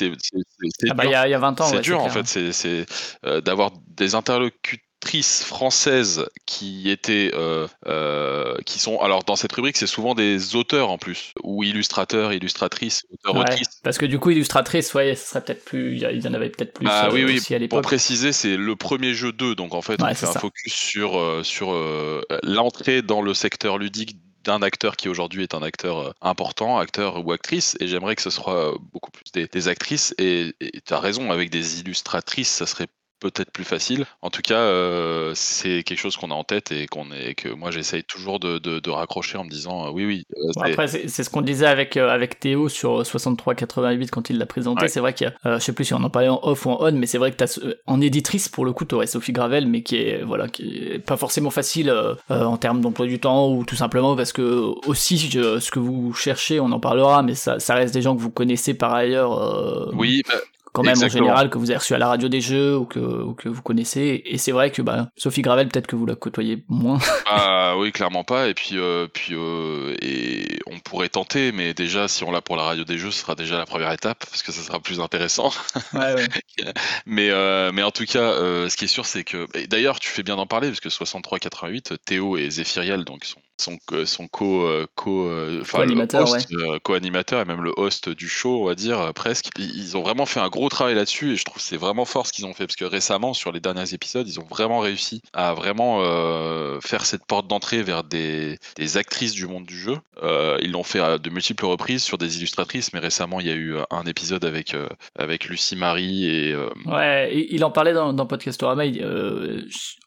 [0.91, 1.11] Ah bah, dur.
[1.11, 2.87] il y, a- il y a 20 ans, C'est ouais, dur en fait, c'est
[3.27, 9.77] euh, d'avoir des interlocutrices françaises qui étaient, euh, euh, qui sont, alors dans cette rubrique,
[9.77, 13.81] c'est souvent des auteurs en plus, ou illustrateurs, illustratrices, auteurs, Ouais, autrices.
[13.83, 16.73] parce que du coup illustratrice, ouais, ce serait peut-être plus, il y, en avait peut-être
[16.73, 17.83] plus Ah oui, oui, aussi à Pour l'époque.
[17.83, 20.41] préciser, c'est le premier jeu 2, donc en fait, Ouais, on fait un ça.
[20.41, 25.63] focus sur, sur euh, l'entrée dans le secteur ludique d'un acteur qui aujourd'hui est un
[25.63, 29.69] acteur euh, important, acteur ou actrice, et j'aimerais que ce soit beaucoup plus des, des
[29.69, 32.89] actrices, et tu as raison, avec des illustratrices, ça serait
[33.23, 34.05] peut-être plus facile.
[34.21, 37.49] En tout cas, euh, c'est quelque chose qu'on a en tête et qu'on est, que
[37.49, 40.25] moi j'essaye toujours de, de- de raccrocher en me disant euh, oui, oui.
[40.37, 44.39] euh, Bon, après, c'est c'est ce qu'on disait avec, avec Théo sur 63-88 quand il
[44.39, 44.83] l'a présenté.
[44.83, 44.89] Ouais.
[44.89, 46.67] C'est vrai qu'il y a, euh, je sais plus si on en parlait en off
[46.67, 49.33] ou en on, mais c'est vrai que t'as, en éditrice, pour le coup, t'aurais Sophie
[49.33, 51.93] Gravel, mais qui est, voilà, qui est pas forcément facile
[52.29, 54.43] en termes d'emploi du temps ou tout simplement parce que
[54.87, 58.17] aussi, je- ce que vous cherchez, on en parlera, mais ça, ça reste des gens
[58.17, 59.93] que vous connaissez par ailleurs.
[59.95, 60.35] oui, bah,
[60.73, 61.25] quand même Exactement.
[61.25, 63.49] en général que vous avez reçu à la radio des jeux ou que, ou que
[63.49, 66.99] vous connaissez et c'est vrai que bah, Sophie Gravel peut-être que vous la côtoyez moins
[67.27, 68.49] Ah oui, clairement pas.
[68.49, 72.57] Et puis, euh, puis euh, et on pourrait tenter, mais déjà, si on l'a pour
[72.57, 75.01] la radio des jeux, ce sera déjà la première étape, parce que ça sera plus
[75.01, 75.51] intéressant.
[75.95, 76.29] ouais, ouais.
[77.07, 78.35] mais, euh, mais en tout cas,
[78.69, 79.47] ce qui est sûr, c'est que.
[79.67, 83.79] D'ailleurs, tu fais bien d'en parler, parce que 63-88, Théo et Zéphiriel, donc sont son,
[84.05, 88.63] son co, euh, co, euh, Co-animateur, host, euh, co-animateur et même le host du show,
[88.63, 89.47] on va dire presque.
[89.59, 92.27] Ils, ont vraiment fait un gros travail là-dessus et je trouve que c'est vraiment fort
[92.27, 95.23] ce qu'ils ont fait parce que récemment, sur les derniers épisodes, ils ont vraiment réussi
[95.33, 99.97] à vraiment euh, faire cette porte d'entrée vers des, des actrices du monde du jeu.
[100.23, 103.51] Euh, ils l'ont fait à de multiples reprises sur des illustratrices, mais récemment, il y
[103.51, 106.57] a eu un épisode avec, euh, avec Lucie Marie et.
[106.87, 108.87] Ouais, il en parlait dans, dans Podcastorama.
[108.87, 109.03] il-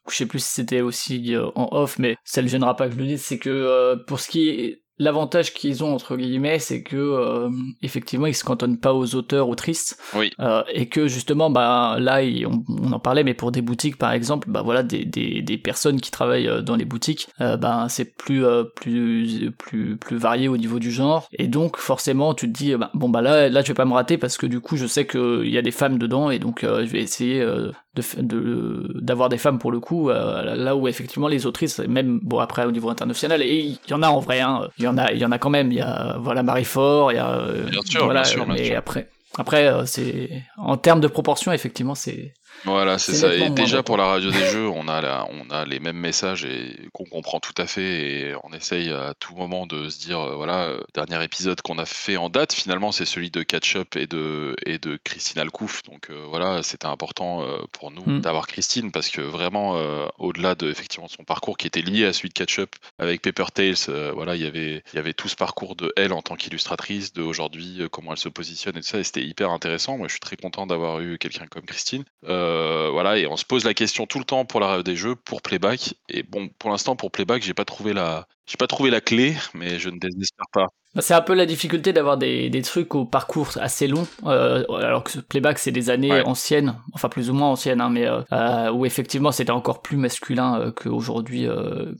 [0.09, 2.93] je sais plus si c'était aussi euh, en off, mais ça le gênera pas que
[2.93, 3.23] je le dise.
[3.23, 7.49] C'est que euh, pour ce qui est l'avantage qu'ils ont entre guillemets, c'est que euh,
[7.81, 10.31] effectivement ils se cantonnent pas aux auteurs autrices Oui.
[10.39, 14.11] euh, et que justement bah là on, on en parlait, mais pour des boutiques par
[14.11, 17.87] exemple, bah voilà des, des, des personnes qui travaillent euh, dans les boutiques, euh, bah
[17.89, 22.51] c'est plus euh, plus plus plus varié au niveau du genre et donc forcément tu
[22.51, 24.59] te dis bah, bon bah là là je vais pas me rater parce que du
[24.61, 27.01] coup je sais que il y a des femmes dedans et donc euh, je vais
[27.01, 27.71] essayer euh,
[28.17, 32.39] de d'avoir des femmes pour le coup euh, là où effectivement les autrices même bon
[32.39, 34.97] après au niveau international et il y en a en vrai hein, il y en
[34.97, 37.17] a il y en a quand même il y a voilà Marie Fort il y
[37.17, 38.77] a euh, Bien sûr, voilà, bien sûr, bien mais sûr.
[38.77, 42.33] après après euh, c'est en termes de proportion effectivement c'est
[42.65, 43.33] Voilà, c'est ça.
[43.33, 46.45] Et déjà pour la radio des jeux, on a la, on a les mêmes messages
[46.45, 47.81] et qu'on comprend tout à fait.
[47.83, 51.77] Et on essaye à tout moment de se dire, euh, voilà, euh, dernier épisode qu'on
[51.77, 55.39] a fait en date, finalement, c'est celui de Catch Up et de et de Christine
[55.41, 55.83] Alcouf.
[55.83, 58.21] Donc euh, voilà, c'était important euh, pour nous Mm.
[58.21, 59.75] d'avoir Christine parce que vraiment,
[60.19, 63.45] au-delà de effectivement son parcours qui était lié à celui de Catch Up avec Paper
[63.53, 66.35] Tales, voilà, il y avait il y avait tout ce parcours de elle en tant
[66.35, 68.99] qu'illustratrice, de aujourd'hui comment elle se positionne et tout ça.
[68.99, 69.97] Et c'était hyper intéressant.
[69.97, 72.03] Moi, je suis très content d'avoir eu quelqu'un comme Christine.
[72.27, 72.54] Euh,
[72.91, 75.15] voilà, et on se pose la question tout le temps pour la rêve des jeux,
[75.15, 75.95] pour Playback.
[76.09, 79.35] Et bon, pour l'instant, pour Playback, j'ai pas trouvé la, j'ai pas trouvé la clé,
[79.53, 80.67] mais je ne désespère pas.
[80.95, 84.63] Bah, c'est un peu la difficulté d'avoir des, des trucs au parcours assez long, euh,
[84.69, 88.21] alors que Playback c'est des années anciennes, enfin plus ou moins anciennes, hein, mais euh,
[88.31, 91.47] euh, où effectivement c'était encore plus masculin qu'aujourd'hui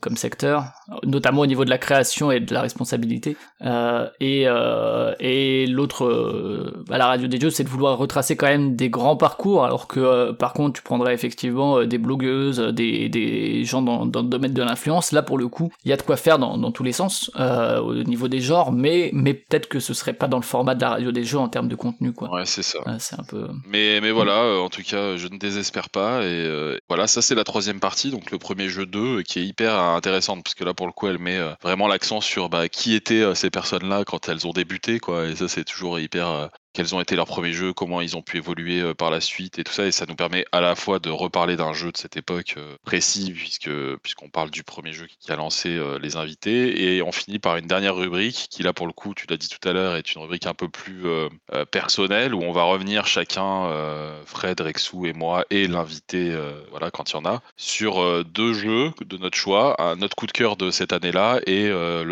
[0.01, 0.63] comme secteur,
[1.03, 3.36] notamment au niveau de la création et de la responsabilité.
[4.21, 4.45] Et
[5.19, 9.17] et l'autre à la radio des jeux, c'est de vouloir retracer quand même des grands
[9.17, 14.21] parcours, alors que par contre tu prendrais effectivement des blogueuses, des, des gens dans, dans
[14.21, 15.12] le domaine de l'influence.
[15.12, 17.32] Là pour le coup, il y a de quoi faire dans, dans tous les sens
[17.36, 20.89] au niveau des genres mais, peut-être que ce serait pas dans le format de la
[20.89, 22.32] radio des jeux en termes de contenu, quoi.
[22.32, 22.80] Ouais, c'est ça.
[23.00, 23.48] c'est un peu.
[23.67, 26.24] Mais, mais voilà, euh, en tout cas, je ne désespère pas.
[26.24, 29.39] Et euh, voilà, ça, c'est la troisième partie, donc le premier jeu 2, euh, qui
[29.39, 32.69] est hyper intéressante, parce que là, pour le coup, elle met vraiment l'accent sur bah,
[32.69, 35.28] qui étaient ces personnes-là quand elles ont débuté, quoi.
[35.28, 38.38] Et ça, c'est toujours hyper quels ont été leurs premiers jeux, comment ils ont pu
[38.38, 39.85] évoluer euh, par la suite et tout ça.
[39.85, 42.75] Et ça nous permet à la fois de reparler d'un jeu de cette époque euh,
[42.83, 43.71] précis, puisque
[44.03, 46.95] puisqu'on parle du premier jeu qui a lancé euh, les invités.
[46.95, 49.47] Et on finit par une dernière rubrique qui, là, pour le coup, tu l'as dit
[49.47, 51.03] tout à l'heure, est une rubrique un peu plus
[51.71, 53.69] personnelle où on va revenir chacun,
[54.25, 56.35] Fred, Rexou et moi, et l'invité,
[56.71, 60.27] voilà, quand il y en a, sur deux jeux de notre choix, un, notre coup
[60.27, 61.69] de cœur de cette année-là et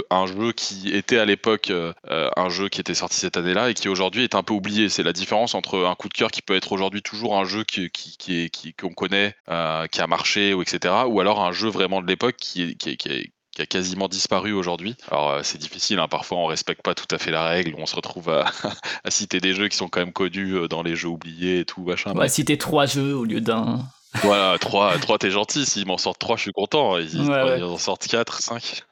[0.09, 1.71] un jeu qui était à l'époque
[2.09, 4.89] un jeu qui était sorti cette année-là et qui aujourd'hui est un peu oublié.
[4.89, 7.63] C'est la différence entre un coup de cœur qui peut être aujourd'hui toujours un jeu
[7.63, 10.93] qui, qui, qui, qui qu'on connaît, euh, qui a marché, ou etc.
[11.07, 14.95] Ou alors un jeu vraiment de l'époque qui, qui, qui, qui a quasiment disparu aujourd'hui.
[15.09, 16.07] Alors euh, c'est difficile, hein.
[16.07, 18.45] parfois on respecte pas tout à fait la règle, on se retrouve à,
[19.03, 21.65] à, citer des jeux qui sont quand même connus euh, dans les jeux oubliés et
[21.65, 22.11] tout, machin.
[22.13, 23.79] On va citer trois jeux au lieu d'un.
[24.21, 26.97] Voilà, trois, trois t'es gentil, s'ils m'en sortent trois, je suis content.
[26.99, 28.83] Ils, ils en sortent quatre, cinq.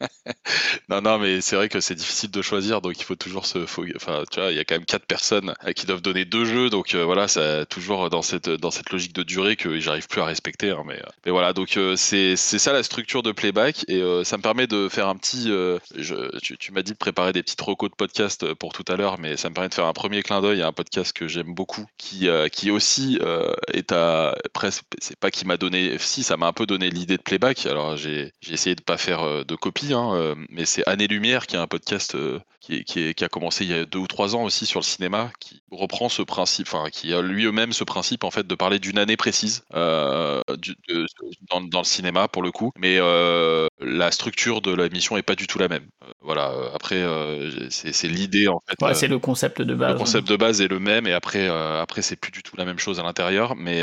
[0.88, 3.58] non, non, mais c'est vrai que c'est difficile de choisir, donc il faut toujours se.
[3.96, 6.70] Enfin, tu vois, il y a quand même quatre personnes qui doivent donner deux jeux,
[6.70, 10.20] donc euh, voilà, c'est toujours dans cette, dans cette logique de durée que j'arrive plus
[10.20, 10.70] à respecter.
[10.70, 14.36] Hein, mais, euh, mais voilà, donc euh, c'est ça la structure de playback, et ça
[14.36, 15.50] me permet de faire un petit.
[16.58, 19.36] Tu, m'as dit de préparer des petites recos de podcast pour tout à l'heure, mais
[19.36, 21.86] ça me permet de faire un premier clin d'œil à un podcast que j'aime beaucoup,
[21.98, 23.18] qui, qui aussi
[23.72, 24.36] est à.
[24.52, 25.96] Presque, c'est pas qui m'a donné.
[25.98, 29.44] Si, ça m'a un peu donné l'idée de playback, alors j'ai essayé de pas faire
[29.44, 29.54] de
[29.92, 32.16] hein, mais c'est Année Lumière qui est un podcast
[32.68, 34.84] euh, qui, qui, a commencé il y a deux ou trois ans aussi sur le
[34.84, 38.78] cinéma, qui reprend ce principe, enfin qui a lui-même ce principe en fait de parler
[38.78, 40.42] d'une année précise euh,
[41.50, 45.46] dans, le cinéma pour le coup, mais euh, la structure de l'émission est pas du
[45.46, 45.86] tout la même.
[46.20, 47.04] voilà, après
[47.70, 48.84] c'est l'idée en fait.
[48.84, 49.92] Ouais, c'est le concept de base.
[49.92, 52.64] Le concept de base est le même et après après c'est plus du tout la
[52.64, 53.56] même chose à l'intérieur.
[53.56, 53.82] Mais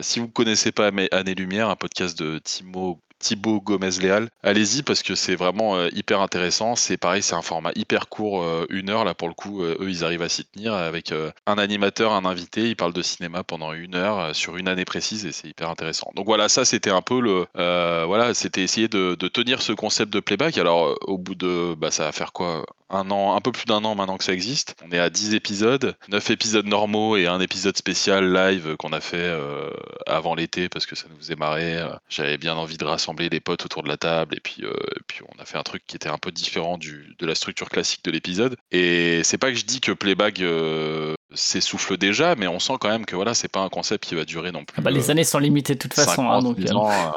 [0.00, 4.28] si vous connaissez pas Année Lumière, un podcast de Timo Thibaut Gomez-Léal.
[4.42, 6.76] Allez-y parce que c'est vraiment euh, hyper intéressant.
[6.76, 9.62] C'est pareil, c'est un format hyper court, euh, une heure là pour le coup.
[9.62, 11.12] Euh, eux, ils arrivent à s'y tenir avec
[11.46, 12.68] un animateur, un invité.
[12.68, 16.10] Ils parlent de cinéma pendant une heure sur une année précise et c'est hyper intéressant.
[16.14, 20.20] Donc voilà, ça c'était un peu le, voilà, c'était essayer de, tenir ce concept de
[20.20, 20.58] playback.
[20.58, 22.64] Alors au bout de, bah ça va faire quoi?
[22.88, 24.76] Un an, un peu plus d'un an maintenant que ça existe.
[24.86, 29.00] On est à 10 épisodes, 9 épisodes normaux et un épisode spécial live qu'on a
[29.00, 29.70] fait euh,
[30.06, 31.84] avant l'été parce que ça nous faisait marrer.
[32.08, 34.72] J'avais bien envie de rassembler les potes autour de la table et puis, euh,
[35.08, 37.68] puis on a fait un truc qui était un peu différent du, de la structure
[37.68, 38.56] classique de l'épisode.
[38.70, 42.88] Et c'est pas que je dis que Playback euh, s'essouffle déjà, mais on sent quand
[42.88, 44.76] même que voilà, c'est pas un concept qui va durer non plus.
[44.78, 46.30] Ah bah, les années sont limitées de toute façon.
[46.30, 46.58] Hein, donc,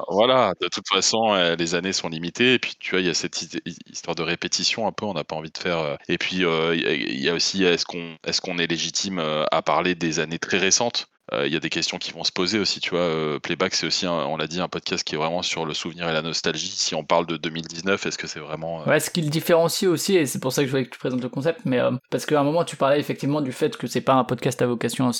[0.10, 2.56] voilà, de toute façon, les années sont limitées.
[2.56, 3.40] Et puis tu vois, il y a cette
[3.88, 5.06] histoire de répétition un peu.
[5.06, 5.80] On n'a pas envie de faire.
[5.80, 9.46] Euh, et puis, euh, il y a aussi, est-ce qu'on est, qu'on est légitime euh,
[9.52, 11.08] à parler des années très récentes?
[11.19, 13.00] euh, il y a des questions qui vont se poser aussi, tu vois.
[13.00, 16.10] Euh, Playback, c'est aussi, on l'a dit, un podcast qui est vraiment sur le souvenir
[16.10, 16.70] et la nostalgie.
[16.70, 18.82] Si on parle de 2019, est-ce que c'est vraiment.
[18.82, 20.92] Euh, ouais, ce qui le différencie aussi, et c'est pour ça que je voulais que
[20.92, 23.88] tu présentes le concept, mais parce qu'à un moment, tu parlais effectivement du fait que
[23.88, 25.12] c'est pas un podcast à vocation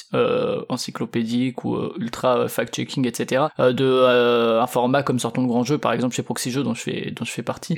[0.70, 3.46] encyclopédique ou ultra fact-checking, etc.
[3.58, 6.82] de un format comme Sortons le grand jeu, par exemple, chez Proxy Jeux, dont je
[6.82, 7.76] fais, dont je fais partie,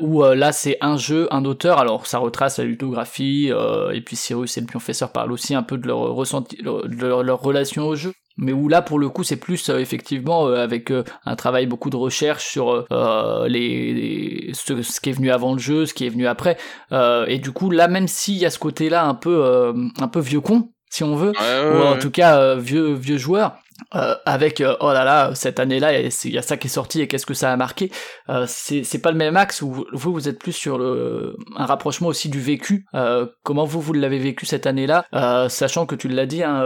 [0.00, 3.50] où là, c'est un jeu, un auteur, alors ça retrace la ludographie,
[3.92, 7.35] et puis Cyrus et le Pionfesseur parlent aussi un peu de leur ressenti, de leur
[7.42, 10.90] relation au jeu mais où là pour le coup c'est plus euh, effectivement euh, avec
[10.90, 12.86] euh, un travail beaucoup de recherche sur
[13.48, 16.56] les, ce, qui est venu avant le jeu, ce qui est venu après.
[16.92, 20.20] Et du coup là même s'il y a ce côté là un peu un peu
[20.20, 23.56] vieux con si on veut ou en tout cas vieux vieux joueur
[23.94, 27.00] euh, avec euh, oh là là cette année-là il y a ça qui est sorti
[27.00, 27.90] et qu'est-ce que ça a marqué.
[28.28, 32.08] Euh, c'est pas le même axe où vous vous êtes plus sur le un rapprochement
[32.08, 32.86] aussi du vécu.
[32.94, 35.04] Euh, comment vous vous l'avez vécu cette année-là?
[35.48, 36.64] Sachant que tu l'as dit hein,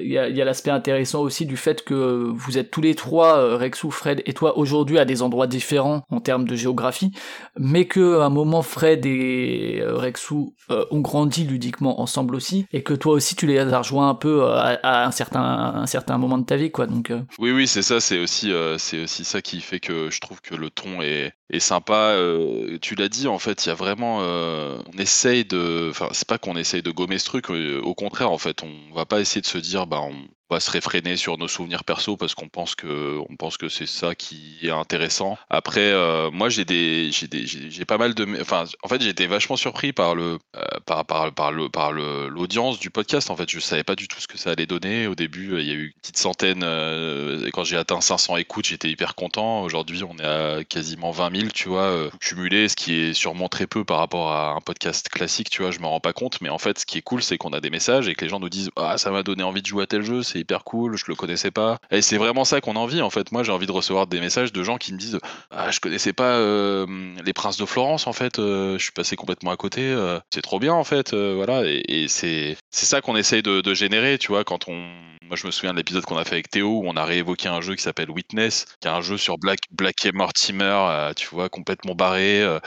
[0.00, 3.90] il y a, l'aspect intéressant aussi du fait que vous êtes tous les trois Rexou
[3.90, 7.12] Fred et toi aujourd'hui à des endroits différents en termes de géographie
[7.58, 13.14] mais que un moment Fred et Rexou ont grandi ludiquement ensemble aussi et que toi
[13.14, 16.70] aussi tu les as rejoints un peu à un certain certain moment de ta vie,
[16.70, 16.86] quoi.
[16.86, 17.22] Donc, euh.
[17.38, 18.00] Oui, oui, c'est ça.
[18.00, 21.32] C'est aussi, euh, c'est aussi ça qui fait que je trouve que le ton est,
[21.50, 22.12] est sympa.
[22.14, 26.28] euh, tu l'as dit, en fait, il y a vraiment, on essaye de, enfin, c'est
[26.28, 27.50] pas qu'on essaye de gommer ce truc.
[27.50, 30.14] au contraire, en fait, on va pas essayer de se dire, bah, on
[30.50, 34.14] va se réfréner sur nos souvenirs perso parce qu'on pense que, pense que c'est ça
[34.14, 35.38] qui est intéressant.
[35.48, 39.26] Après, euh, moi, j'ai des, j'ai des, j'ai pas mal de, enfin, en fait, été
[39.26, 43.30] vachement surpris par le, euh, par, par, par le, par l'audience du podcast.
[43.30, 45.06] En fait, je savais pas du tout ce que ça allait donner.
[45.06, 46.62] Au début, euh, il y a eu une petite centaine.
[46.62, 49.62] euh, et quand j'ai atteint 500 écoutes, j'étais hyper content.
[49.62, 53.66] Aujourd'hui, on est à quasiment 20 000, tu vois, cumulé, ce qui est sûrement très
[53.66, 55.70] peu par rapport à un podcast classique, tu vois.
[55.70, 57.60] Je m'en rends pas compte, mais en fait, ce qui est cool, c'est qu'on a
[57.60, 59.84] des messages et que les gens nous disent, ah, ça m'a donné envie de jouer
[59.84, 61.78] à tel jeu, c'est hyper cool, je le connaissais pas.
[61.90, 63.32] Et c'est vraiment ça qu'on a envie, en fait.
[63.32, 65.18] Moi, j'ai envie de recevoir des messages de gens qui me disent,
[65.50, 66.86] ah, je connaissais pas euh,
[67.24, 68.38] les Princes de Florence, en fait.
[68.38, 69.82] euh, je suis passé complètement à côté.
[69.82, 71.14] euh, c'est trop bien, en fait.
[71.14, 71.62] voilà.
[71.66, 74.74] Et, et c'est ça qu'on essaye de, générer, tu vois, quand on.
[75.22, 77.46] Moi, je me souviens de l'épisode qu'on a fait avec Théo où on a réévoqué
[77.48, 81.28] un jeu qui s'appelle Witness, qui est un jeu sur Black, Black et Mortimer, tu
[81.28, 82.58] vois, complètement barré, euh,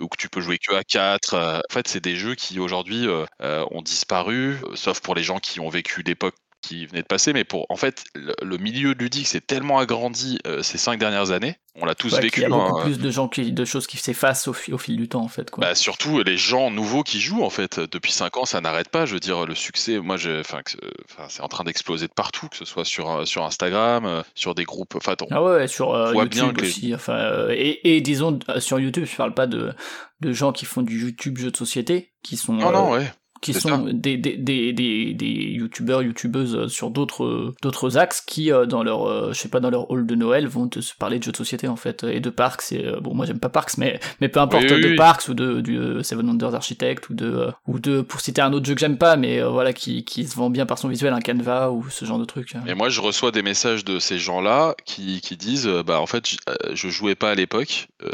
[0.00, 1.34] où tu peux jouer que à 4.
[1.34, 1.58] euh.
[1.58, 3.08] En fait, c'est des jeux qui aujourd'hui
[3.40, 7.44] ont disparu, sauf pour les gens qui ont vécu l'époque qui venait de passer, mais
[7.44, 11.56] pour en fait le, le milieu ludique s'est tellement agrandi euh, ces cinq dernières années,
[11.74, 12.34] on l'a tous ouais, vécu.
[12.34, 12.84] qu'il y a beaucoup hein.
[12.84, 15.28] plus de gens qui, de choses qui s'effacent au, fi- au fil du temps, en
[15.28, 15.62] fait, quoi.
[15.62, 17.80] Bah, surtout les gens nouveaux qui jouent en fait.
[17.80, 19.06] Depuis 5 ans, ça n'arrête pas.
[19.06, 20.60] Je veux dire, le succès, moi, enfin,
[21.28, 24.54] c'est en train d'exploser de partout, que ce soit sur, euh, sur Instagram, euh, sur
[24.54, 24.94] des groupes.
[24.96, 26.94] Enfin, Ah ouais, sur euh, on voit bien YouTube que les- aussi.
[26.94, 29.72] Enfin, euh, et, et disons, sur YouTube, je parle pas de,
[30.20, 33.10] de gens qui font du YouTube jeu de société, qui sont, non, non, ouais.
[33.42, 38.22] Qui sont des, des, des, des, des youtubeurs, youtubeuses euh, sur d'autres euh, d'autres axes
[38.22, 40.94] qui, euh, dans leur, je sais pas, dans leur hall de Noël, vont te se
[40.94, 42.72] parler de jeux de société, en fait, et de Parks.
[42.72, 44.96] Et, bon, moi, j'aime pas Parks, mais, mais peu importe, Oui, oui, de oui.
[44.96, 48.64] Parks ou de, du Seven Wonders Architect ou de, ou de, pour citer un autre
[48.64, 51.12] jeu que j'aime pas, mais euh, voilà, qui, qui se vend bien par son visuel,
[51.12, 52.54] un Canva ou ce genre de truc.
[52.54, 52.62] hein.
[52.66, 56.36] Et moi, je reçois des messages de ces gens-là qui, qui disent bah en fait,
[56.72, 58.08] je jouais pas à l'époque, euh,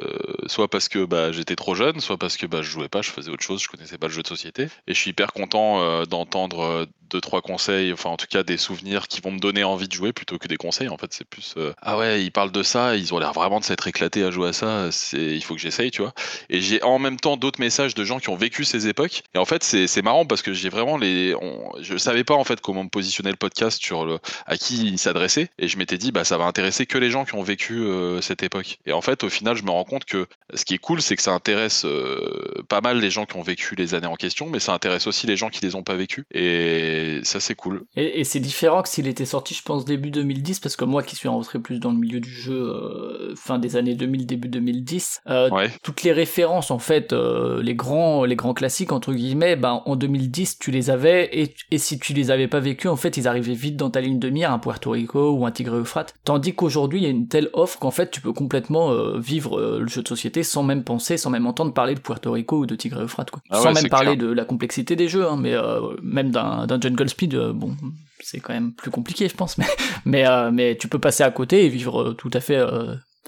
[0.47, 3.11] soit parce que bah, j'étais trop jeune, soit parce que bah, je jouais pas, je
[3.11, 4.65] faisais autre chose, je connaissais pas le jeu de société.
[4.87, 8.43] Et je suis hyper content euh, d'entendre euh, deux trois conseils, enfin en tout cas
[8.43, 10.89] des souvenirs qui vont me donner envie de jouer plutôt que des conseils.
[10.89, 13.61] En fait, c'est plus euh, ah ouais, ils parlent de ça, ils ont l'air vraiment
[13.61, 14.91] de s'être éclatés à jouer à ça.
[14.93, 16.13] C'est il faut que j'essaye, tu vois.
[16.51, 19.23] Et j'ai en même temps d'autres messages de gens qui ont vécu ces époques.
[19.35, 22.45] Et en fait, c'est marrant parce que j'ai vraiment les, on- je savais pas en
[22.45, 26.13] fait comment me positionner le podcast sur à qui il s'adressait et je m'étais dit
[26.13, 29.01] bah ça va intéresser que les gens qui ont vécu euh, cette époque et en
[29.01, 31.33] fait au final je me rends compte que ce qui est cool c'est que ça
[31.33, 34.73] intéresse euh, pas mal les gens qui ont vécu les années en question mais ça
[34.73, 38.25] intéresse aussi les gens qui les ont pas vécu et ça c'est cool Et, et
[38.25, 41.29] c'est différent que s'il était sorti, je pense, début 2010, parce que moi qui suis
[41.29, 45.51] rentré plus dans le milieu du jeu, euh, fin des années 2000, début 2010, euh,
[45.51, 49.83] ouais toutes les références, en fait, euh, les grands, les grands classiques, entre guillemets, ben,
[49.87, 53.17] en 2010, tu les avais, et, et si tu les avais pas vécus, en fait,
[53.17, 56.15] ils arrivaient vite dans ta ligne de mire, un Puerto Rico ou un Tigre Euphrate.
[56.25, 59.87] Tandis qu'aujourd'hui, il y a une telle offre qu'en fait, tu peux complètement vivre le
[59.89, 62.75] jeu de société sans même penser, sans même entendre parler de Puerto Rico ou de
[62.75, 63.41] Tigre Euphrate, quoi.
[63.51, 64.29] Ah sans même parler clair.
[64.29, 65.55] de la complexité des jeux, hein, mais
[66.03, 67.77] même d'un d'un Jungle Speed, euh, bon,
[68.21, 69.67] c'est quand même plus compliqué, je pense, mais,
[70.05, 72.61] mais, euh, mais tu peux passer à côté et vivre euh, tout à fait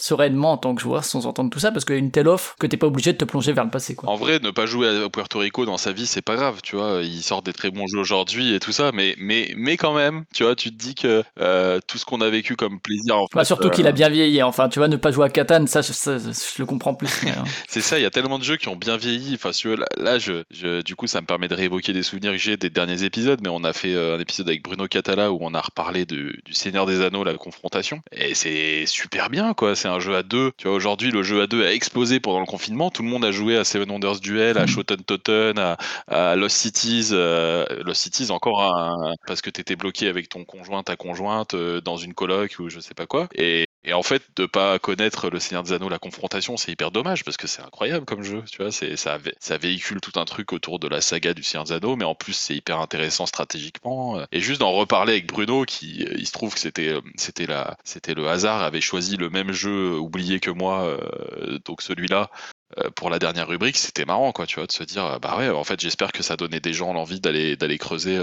[0.01, 2.29] sereinement en tant que joueur sans entendre tout ça parce qu'il y a une telle
[2.29, 4.09] offre que t'es pas obligé de te plonger vers le passé, quoi.
[4.09, 6.77] En vrai, ne pas jouer à Puerto Rico dans sa vie, c'est pas grave, tu
[6.77, 7.01] vois.
[7.03, 10.25] Il sort des très bons jeux aujourd'hui et tout ça, mais, mais, mais quand même,
[10.35, 13.27] tu vois, tu te dis que euh, tout ce qu'on a vécu comme plaisir, en
[13.35, 15.29] Bah, fait, surtout euh, qu'il a bien vieilli, enfin, tu vois, ne pas jouer à
[15.31, 17.29] Catan, ça, je, ça, je le comprends plus.
[17.29, 19.35] euh, C'est ça, il y a tellement de jeux qui ont bien vieilli.
[19.35, 21.93] Enfin, si tu veux, là, là, je, je- du coup, ça me permet de réévoquer
[21.93, 24.63] des souvenirs que j'ai des derniers épisodes, mais on a fait euh, un épisode avec
[24.63, 28.01] Bruno Catala où on a reparlé de- du Seigneur des Anneaux, la confrontation.
[28.13, 29.75] Et c'est super bien, quoi.
[29.77, 30.53] C'est un jeu à deux.
[30.57, 32.91] Tu vois, aujourd'hui, le jeu à deux a explosé pendant le confinement.
[32.91, 34.67] Tout le monde a joué à Seven Wonders Duel, à Mhm.
[34.67, 35.77] Shoten Totten, à,
[36.09, 37.09] à Lost Cities.
[37.13, 41.81] euh, Lost Cities, encore un, parce que t'étais bloqué avec ton conjoint, ta conjointe, euh,
[41.81, 43.29] dans une coloc ou je sais pas quoi.
[43.35, 46.91] Et, et en fait, de pas connaître le Seigneur des Anneaux, la confrontation, c'est hyper
[46.91, 48.43] dommage parce que c'est incroyable comme jeu.
[48.51, 51.65] Tu vois, c'est ça, ça véhicule tout un truc autour de la saga du Seigneur
[51.65, 54.19] des Anneaux, mais en plus c'est hyper intéressant stratégiquement.
[54.19, 57.01] euh, Et juste d'en reparler avec Bruno, qui euh, il se trouve que c'était euh,
[57.17, 61.83] c'était la c'était le hasard avait choisi le même jeu oublié que moi, euh, donc
[61.83, 62.31] celui-là.
[62.79, 65.37] euh, Pour la dernière rubrique, c'était marrant, quoi, tu vois, de se dire, euh, bah
[65.39, 68.17] ouais, en fait, j'espère que ça donnait des gens l'envie d'aller d'aller creuser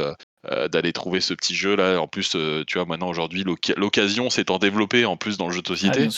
[0.46, 2.00] euh, d'aller trouver ce petit jeu là.
[2.00, 5.54] En plus, euh, tu vois, maintenant aujourd'hui, l'oc- l'occasion s'étant développée en plus dans le
[5.54, 6.02] jeu de ah, société.
[6.02, 6.10] ouais.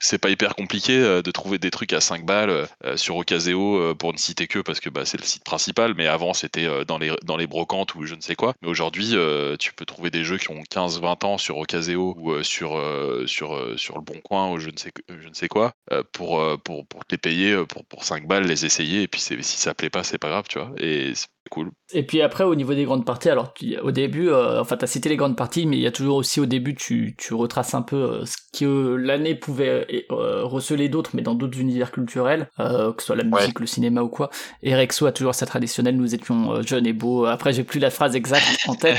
[0.00, 4.12] C'est- pas hyper compliqué euh, de trouver des trucs à 5 balles sur Ocaseo pour
[4.12, 7.12] ne citer que parce que bah, c'est le site principal, mais avant c'était dans, les,
[7.24, 8.54] dans les brocantes ou je ne sais quoi.
[8.62, 9.14] Mais aujourd'hui,
[9.58, 12.80] tu peux trouver des jeux qui ont 15-20 ans sur Ocaseo ou sur,
[13.26, 15.72] sur, sur le Bon Coin ou je ne sais, je ne sais quoi
[16.12, 19.36] pour, pour, pour te les payer pour, pour 5 balles, les essayer et puis si
[19.42, 20.72] ça plaît pas, c'est pas grave, tu vois.
[20.78, 21.12] Et
[21.52, 21.70] cool.
[21.92, 24.84] Et puis après, au niveau des grandes parties, alors tu- au début, euh, enfin, tu
[24.84, 27.34] as cité les grandes parties, mais il y a toujours aussi au début, tu, tu
[27.34, 31.90] retraces un peu euh, ce que l'année pouvait euh, receler d'autres, mais dans d'autres univers
[31.92, 34.30] culturels, euh, que ce soit la musique, le cinéma ou quoi.
[34.62, 37.26] Et Rexo a toujours sa traditionnelle, nous étions euh, jeunes et beaux.
[37.26, 38.96] Après, j'ai plus la phrase exacte en tête,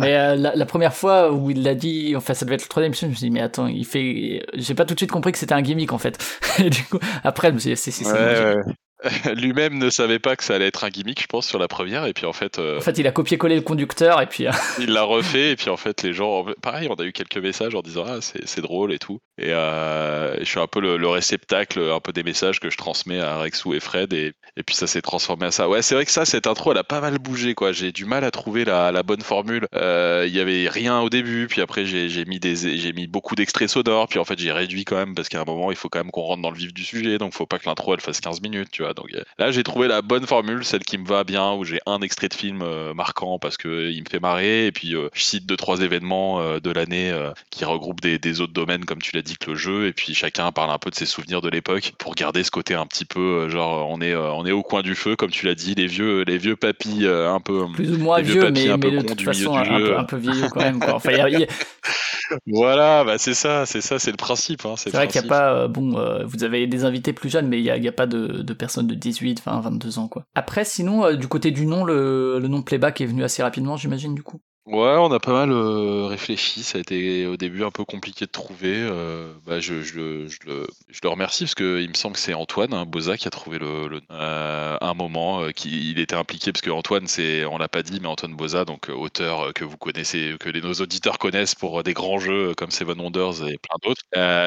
[0.00, 2.68] mais euh, la, la première fois où il l'a dit, enfin, ça devait être le
[2.68, 4.44] troisième épisode, je me suis dit, mais attends, il fait.
[4.54, 6.18] J'ai pas tout de suite compris que c'était un gimmick en fait.
[6.64, 8.74] Et du coup, après, je me suis dit, c'est Ouais, ouais.
[9.34, 12.06] Lui-même ne savait pas que ça allait être un gimmick, je pense, sur la première.
[12.06, 14.46] Et puis en fait, euh, En fait, il a copié-collé le conducteur et puis.
[14.46, 15.50] euh, il l'a refait.
[15.52, 18.18] Et puis en fait, les gens, pareil, on a eu quelques messages en disant ah
[18.20, 19.18] c'est drôle et tout.
[19.36, 22.76] Et euh, je suis un peu le, le réceptacle, un peu des messages que je
[22.76, 24.12] transmets à Rexou et Fred.
[24.12, 25.68] Et, et puis ça s'est transformé à ça.
[25.68, 27.72] Ouais, c'est vrai que ça, cette intro, elle a pas mal bougé quoi.
[27.72, 29.66] J'ai du mal à trouver la, la bonne formule.
[29.74, 31.46] Euh, Il y avait rien au début.
[31.48, 34.08] Puis après, j'ai mis des, j'ai mis beaucoup d'extraits sonores.
[34.08, 36.10] Puis en fait, j'ai réduit quand même parce qu'à un moment, il faut quand même
[36.12, 37.18] qu'on rentre dans le vif du sujet.
[37.18, 38.83] Donc faut pas que l'intro elle fasse 15 minutes, tu vois.
[38.92, 41.80] Donc euh, là, j'ai trouvé la bonne formule, celle qui me va bien, où j'ai
[41.86, 45.08] un extrait de film euh, marquant parce que il me fait marrer, et puis euh,
[45.14, 48.84] je cite deux trois événements euh, de l'année euh, qui regroupent des, des autres domaines,
[48.84, 51.06] comme tu l'as dit, que le jeu, et puis chacun parle un peu de ses
[51.06, 54.32] souvenirs de l'époque pour garder ce côté un petit peu euh, genre on est euh,
[54.32, 57.06] on est au coin du feu, comme tu l'as dit, les vieux les vieux papis
[57.06, 59.54] euh, un peu plus ou moins vieux vieux, mais, un peu mais de toute façon
[59.56, 60.80] un, peu, un peu vieillot quand même.
[60.80, 60.94] Quoi.
[60.94, 61.46] Enfin, il y a- il y a-
[62.46, 64.64] voilà, bah c'est ça, c'est ça, c'est le principe.
[64.64, 67.28] Hein, c'est vrai qu'il n'y a pas, euh, bon, euh, vous avez des invités plus
[67.30, 69.60] jeunes, mais il n'y a, il y a pas de, de personnes de 18, 20,
[69.60, 70.08] 22 ans.
[70.08, 70.26] quoi.
[70.34, 73.76] Après, sinon, euh, du côté du nom, le, le nom playback est venu assez rapidement,
[73.76, 74.40] j'imagine, du coup.
[74.66, 76.62] Ouais, on a pas mal euh, réfléchi.
[76.62, 78.72] Ça a été au début un peu compliqué de trouver.
[78.74, 82.14] euh, bah, je, je, le- je, le, je le remercie parce que il me semble
[82.14, 85.98] que c'est Antoine hein, Boza qui a trouvé le, le- euh, un moment qui il
[85.98, 89.52] était impliqué parce que Antoine c'est on l'a pas dit mais Antoine Boza donc auteur
[89.52, 93.46] que vous connaissez que les, nos auditeurs connaissent pour des grands jeux comme Seven Wonders
[93.46, 94.00] et plein d'autres.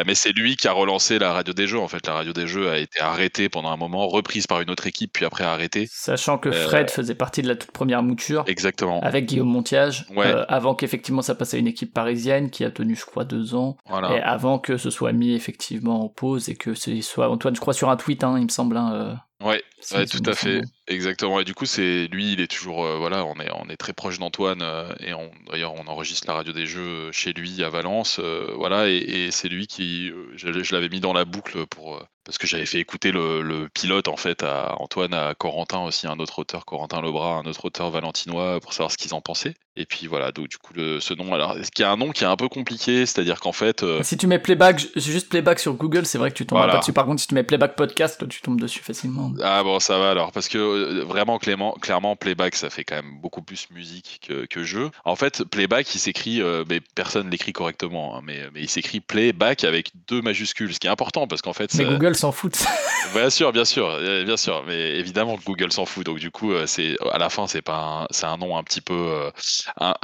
[0.07, 1.79] Mais c'est lui qui a relancé la radio des jeux.
[1.79, 4.71] En fait, la radio des jeux a été arrêtée pendant un moment, reprise par une
[4.71, 5.87] autre équipe puis après arrêtée.
[5.91, 8.45] Sachant que Fred faisait partie de la toute première mouture.
[8.47, 8.99] Exactement.
[9.01, 10.25] Avec Guillaume Montiage, Ouais.
[10.27, 13.55] euh, avant qu'effectivement ça passe à une équipe parisienne qui a tenu, je crois, deux
[13.55, 14.13] ans, Voilà.
[14.15, 17.61] et avant que ce soit mis effectivement en pause et que ce soit Antoine, je
[17.61, 18.77] crois, sur un tweet, hein, il me semble.
[18.77, 19.13] hein, euh,
[19.45, 19.61] Ouais,
[19.93, 21.39] ouais, tout à fait, exactement.
[21.39, 23.93] Et du coup, c'est lui, il est toujours, euh, voilà, on est, on est très
[23.93, 27.63] proche d'Antoine euh, et on, d'ailleurs, on enregistre la radio des jeux euh, chez lui
[27.63, 31.25] à Valence, euh, voilà, et, et c'est lui qui, je, je l'avais mis dans la
[31.25, 35.33] boucle pour, parce que j'avais fait écouter le, le pilote en fait à Antoine, à
[35.35, 39.13] Corentin aussi, un autre auteur, Corentin Lebras, un autre auteur valentinois, pour savoir ce qu'ils
[39.13, 39.53] en pensaient.
[39.79, 41.97] Et puis voilà, donc du coup, le, ce nom, alors, est-ce qu'il y a un
[41.97, 45.29] nom qui est un peu compliqué, c'est-à-dire qu'en fait, Si tu mets playback, ju- juste
[45.29, 46.73] playback sur Google, c'est vrai que tu tomberas Voilà.
[46.73, 46.93] pas dessus.
[46.93, 49.31] Par contre, si tu mets playback podcast, tu tombes dessus facilement.
[49.41, 52.95] Ah bon, ça va alors, parce que euh, vraiment, Clément, clairement, playback, ça fait quand
[52.95, 54.89] même beaucoup plus musique que, que jeu.
[55.05, 58.99] En fait, playback, il s'écrit, euh, mais personne l'écrit correctement, hein, mais, mais il s'écrit
[59.01, 62.31] playback avec deux majuscules, ce qui est important, parce qu'en fait, Mais ça- Google s'en
[62.31, 62.57] fout.
[63.13, 66.31] bien sûr, bien sûr, euh, bien sûr, mais évidemment que Google s'en fout, donc du
[66.31, 69.29] coup, c'est à la fin, c'est pas, un- c'est un nom un petit peu,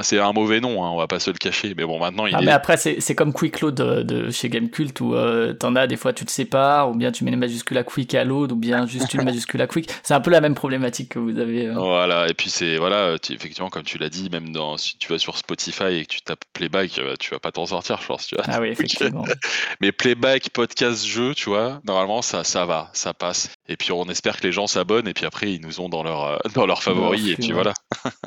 [0.00, 2.34] c'est un mauvais nom, hein, on va pas se le cacher, mais bon, maintenant, il
[2.34, 5.14] Ah, est, mais après, c'est comme Quick Load de, de chez Gamecult où
[5.58, 8.14] t'en as des fois tu te sépares, ou bien tu mets une majuscule à Quick
[8.14, 9.88] à Load, ou bien juste une majuscule à Quick.
[10.02, 11.66] C'est un peu la même problématique que vous avez.
[11.68, 11.74] euh.
[11.74, 15.08] Voilà, et puis c'est voilà, tu- effectivement, comme tu l'as dit, même dans, si tu
[15.12, 18.06] vas sur Spotify et que tu tapes playback, euh, tu vas pas t'en sortir, je
[18.06, 18.44] pense, tu vois.
[18.48, 19.24] Ah oui, effectivement.
[19.80, 23.53] Mais playback, podcast, jeu, tu vois, normalement ça, ça va, ça passe.
[23.66, 26.02] Et puis on espère que les gens s'abonnent et puis après ils nous ont dans
[26.02, 27.72] leur euh, dans leurs favoris et puis voilà.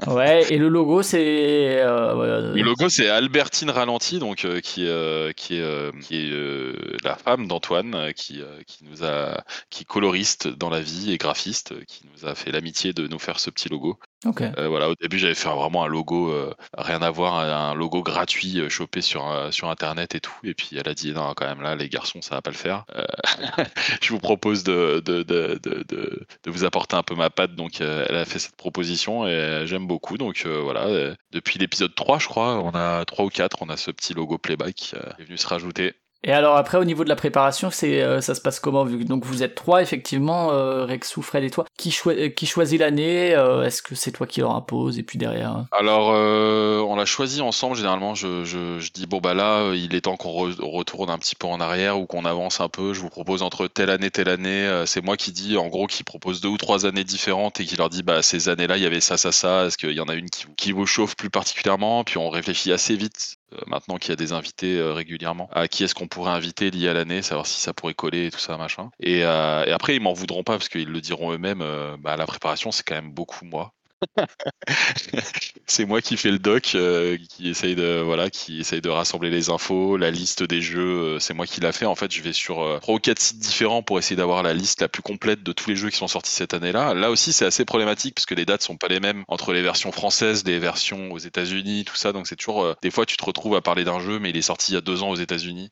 [0.07, 1.79] ouais, et le logo, c'est.
[1.81, 6.31] euh, Le logo c'est Albertine Ralenti donc euh, qui euh, qui est euh, qui est
[6.31, 6.73] euh,
[7.03, 11.11] la femme d'Antoine euh, qui euh, qui nous a qui est coloriste dans la vie
[11.11, 13.99] et graphiste euh, qui nous a fait l'amitié de nous faire ce petit logo.
[14.25, 18.01] Euh, voilà, au début j'avais fait vraiment un logo, euh, rien à voir, un, logo
[18.01, 20.33] gratuit euh, chopé sur, euh, sur internet et tout.
[20.43, 22.57] Et puis elle a dit non, quand même là, les garçons, ça va pas le
[22.57, 22.85] faire.
[24.01, 27.55] Je vous propose de, de, vous apporter un peu ma patte.
[27.55, 30.17] Donc elle a fait cette proposition et j'aime beaucoup.
[30.17, 33.91] Donc voilà, depuis l'épisode 3, je crois, on a 3 ou 4, on a ce
[33.91, 35.93] petit logo playback qui est venu se rajouter.
[36.23, 38.99] Et alors après au niveau de la préparation, c'est euh, ça se passe comment vu
[38.99, 41.65] que donc vous êtes trois effectivement, euh, Rexou, Fred et toi.
[41.77, 45.19] Qui, euh, qui choisit l'année euh, Est-ce que c'est toi qui leur impose et puis
[45.19, 47.75] derrière euh, Alors, euh, on l'a choisi ensemble.
[47.75, 51.09] Généralement, je, je, je dis bon bah là, euh, il est temps qu'on re- retourne
[51.09, 52.93] un petit peu en arrière ou qu'on avance un peu.
[52.93, 54.83] Je vous propose entre telle année, telle année.
[54.85, 57.75] C'est moi qui dis, en gros, qui propose deux ou trois années différentes et qui
[57.75, 59.65] leur dit bah ces années-là, il y avait ça, ça, ça.
[59.65, 62.03] Est-ce qu'il y en a une qui, qui vous chauffe plus particulièrement?
[62.03, 63.37] Puis on réfléchit assez vite.
[63.53, 66.71] Euh, maintenant qu'il y a des invités euh, régulièrement, à qui est-ce qu'on pourrait inviter
[66.71, 68.89] lié à l'année, savoir si ça pourrait coller et tout ça, machin.
[68.99, 71.61] Et, euh, et après, ils m'en voudront pas parce qu'ils le diront eux-mêmes.
[71.61, 73.73] euh, bah, la préparation, c'est quand même beaucoup moi.
[75.65, 79.29] c'est moi qui fais le doc, euh, qui essaye de voilà, qui essaye de rassembler
[79.29, 81.15] les infos, la liste des jeux.
[81.15, 81.85] euh, c'est moi qui l'a fait.
[81.85, 84.53] En fait, je vais sur euh, trois ou quatre sites différents pour essayer d'avoir la
[84.53, 86.93] liste la plus complète de tous les jeux qui sont sortis cette année-là.
[86.93, 89.61] Là aussi, c'est assez problématique parce que les dates sont pas les mêmes entre les
[89.61, 92.13] versions françaises, les versions aux États-Unis, tout ça.
[92.13, 94.37] Donc c'est toujours euh, des fois tu te retrouves à parler d'un jeu, mais il
[94.37, 95.69] est sorti il y a deux ans aux États-Unis.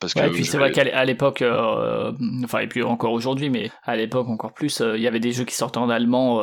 [0.00, 1.42] parce que Ouais, et puis c'est vrai qu'à l'époque,
[2.44, 5.44] enfin et puis encore aujourd'hui, mais à l'époque encore plus, il y avait des jeux
[5.44, 6.42] qui sortaient en allemand,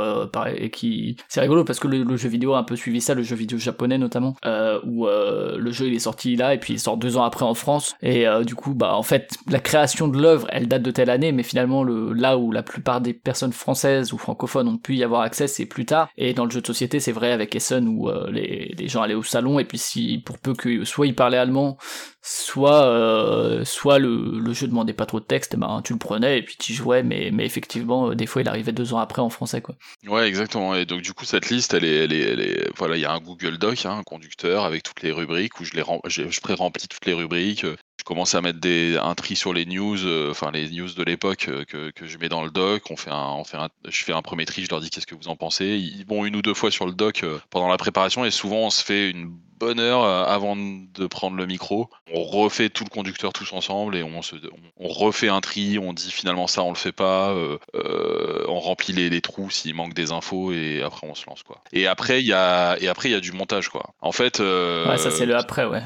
[0.56, 3.24] et qui c'est rigolo parce que le, jeu vidéo a un peu suivi ça, le
[3.24, 6.74] jeu vidéo japonais notamment, euh, où euh, le jeu il est sorti là et puis
[6.74, 9.60] il sort deux ans après en France, et euh, du coup bah en fait la
[9.60, 13.02] création de l'œuvre elle date de telle année, mais finalement le là où la plupart
[13.02, 16.46] des personnes françaises ou francophones ont pu y avoir accès c'est plus tard, et dans
[16.46, 19.60] le jeu de société c'est vrai avec Essen où les, les gens allaient au salon
[19.60, 21.78] et puis si pour peu que soit ils parlaient allemand
[22.22, 26.42] soit soit le, le jeu demandait pas trop de texte, ben tu le prenais et
[26.42, 29.62] puis tu jouais, mais mais effectivement des fois il arrivait deux ans après en français
[29.62, 29.76] quoi.
[30.08, 30.76] Ouais, exactement.
[30.76, 33.06] Et donc du coup, cette liste, elle est, elle est, elle est- voilà, il y
[33.06, 36.30] a un Google Doc, hein, un conducteur avec toutes les rubriques où je les, j'ai-
[36.30, 37.66] je pré-remplis toutes les rubriques.
[38.08, 41.50] Commence à mettre des, un tri sur les news, euh, enfin les news de l'époque
[41.50, 42.90] euh, que, que je mets dans le doc.
[42.90, 45.28] On fait on fait je fais un premier tri, je leur dis qu'est-ce que vous
[45.28, 45.66] en pensez?
[45.66, 48.60] Ils vont une ou deux fois sur le doc euh, pendant la préparation et souvent
[48.60, 49.30] on se fait une
[49.60, 51.90] bonne heure avant de prendre le micro.
[52.14, 54.36] On refait tout le conducteur tous ensemble et on, se,
[54.80, 55.80] on, refait un tri.
[55.80, 57.36] On dit finalement ça, on le fait pas.
[57.74, 61.64] on remplit les, trous s'il manque des infos et après on se lance quoi.
[61.74, 63.96] Et après il y a et après il y a du montage quoi.
[64.00, 64.40] En fait.
[64.40, 65.82] Ouais ça c'est le après ouais.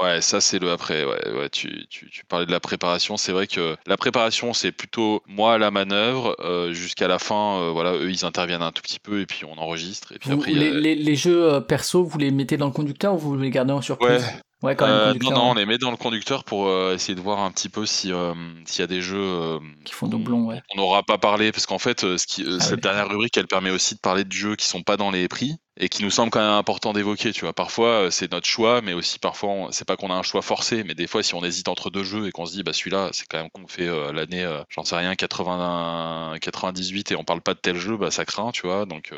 [0.00, 1.04] Ouais, ça c'est le après.
[1.04, 1.50] Ouais, ouais.
[1.50, 3.18] Tu, tu, tu parlais de la préparation.
[3.18, 7.60] C'est vrai que la préparation, c'est plutôt moi à la manœuvre euh, jusqu'à la fin.
[7.60, 10.12] euh, voilà, eux ils interviennent un tout petit peu et puis on enregistre.
[10.12, 12.56] Et puis Vous- après, il y a- les, les, jeux euh, perso vous les mettez
[12.56, 14.22] dans le conducteur ou vous les gardez en surprise?
[14.22, 14.40] Ouais.
[14.62, 16.94] Ouais quand même Euh, non, non, on hein, les met dans le conducteur pour euh,
[16.94, 18.34] essayer de voir un petit peu si euh,
[18.66, 20.60] s'il y a des jeux Qui font doublon, ouais.
[20.74, 23.70] on n'aura pas parlé parce qu'en fait, ce qui, Ah cette dernière rubrique, elle permet
[23.70, 26.30] aussi de parler de jeux qui sont pas dans les prix et qui nous semblent
[26.30, 27.32] quand même importants d'évoquer.
[27.32, 30.22] Tu vois, parfois euh, c'est notre choix, mais aussi parfois c'est pas qu'on a un
[30.22, 32.62] choix forcé, mais des fois si on hésite entre deux jeux et qu'on se dit
[32.62, 37.12] bah celui-là c'est quand même qu'on fait euh, l'année, euh, j'en sais rien, 80, 98
[37.12, 38.84] et on parle pas de tel jeu, bah ça craint, tu vois.
[38.86, 39.12] Donc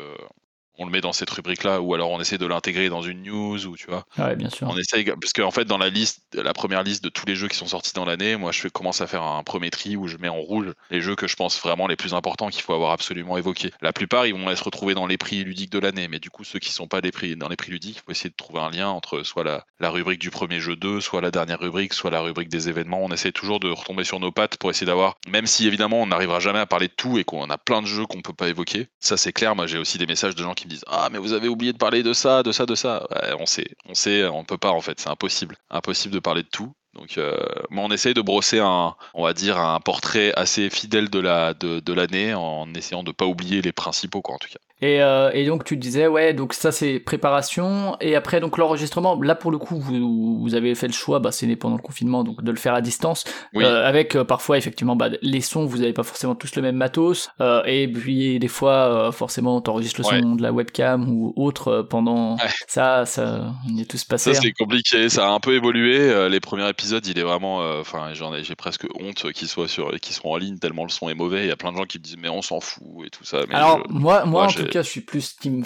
[0.77, 3.65] on le met dans cette rubrique-là, ou alors on essaie de l'intégrer dans une news,
[3.67, 4.05] ou tu vois.
[4.17, 4.67] Ouais bien sûr.
[4.67, 7.47] On essaye, parce qu'en fait, dans la liste, la première liste de tous les jeux
[7.47, 10.07] qui sont sortis dans l'année, moi, je fais- commence à faire un premier tri où
[10.07, 12.73] je mets en rouge les jeux que je pense vraiment les plus importants qu'il faut
[12.73, 13.71] avoir absolument évoqués.
[13.81, 16.43] La plupart, ils vont se retrouver dans les prix ludiques de l'année, mais du coup,
[16.43, 18.59] ceux qui sont pas les prix, dans les prix ludiques, il faut essayer de trouver
[18.61, 21.93] un lien entre soit la, la rubrique du premier jeu 2, soit la dernière rubrique,
[21.93, 23.01] soit la rubrique des événements.
[23.03, 26.07] On essaie toujours de retomber sur nos pattes pour essayer d'avoir, même si évidemment, on
[26.07, 28.49] n'arrivera jamais à parler de tout et qu'on a plein de jeux qu'on peut pas
[28.49, 28.87] évoquer.
[28.99, 29.55] Ça, c'est clair.
[29.55, 31.73] Moi, j'ai aussi des messages de gens qui me disent Ah, mais vous avez oublié
[31.73, 33.07] de parler de ça, de ça, de ça.
[33.39, 35.57] On sait, on sait, on peut pas en fait, c'est impossible.
[35.69, 36.73] Impossible de parler de tout.
[36.93, 37.35] Donc, euh,
[37.71, 41.93] on essaye de brosser un, on va dire, un portrait assez fidèle de la de
[41.93, 44.59] l'année en essayant de pas oublier les principaux, quoi, en tout cas.
[44.81, 49.17] Et, euh, et donc tu disais ouais donc ça c'est préparation et après donc l'enregistrement
[49.21, 51.81] là pour le coup vous, vous avez fait le choix bah c'est né pendant le
[51.81, 53.63] confinement donc de le faire à distance Oui.
[53.63, 56.75] Euh, avec euh, parfois effectivement bah, les sons vous avez pas forcément tous le même
[56.75, 61.83] matos euh, et puis des fois forcément t'enregistres le son de la webcam ou autre
[61.89, 62.49] pendant Ouais.
[62.67, 64.41] ça ça on y est tous passés Ça hein.
[64.43, 66.27] c'est compliqué, ça a un peu évolué.
[66.29, 69.91] les premiers épisodes, il est vraiment, enfin, j'en ai, j'ai presque honte qu'ils soient sur,
[69.99, 71.43] qu'ils soient en ligne tellement le son est mauvais.
[71.43, 73.23] Il y a plein de gens qui me disent mais on s'en fout et tout
[73.23, 73.41] ça.
[73.47, 75.63] Mais Alors je- moi moi moi, tout cas je suis plus team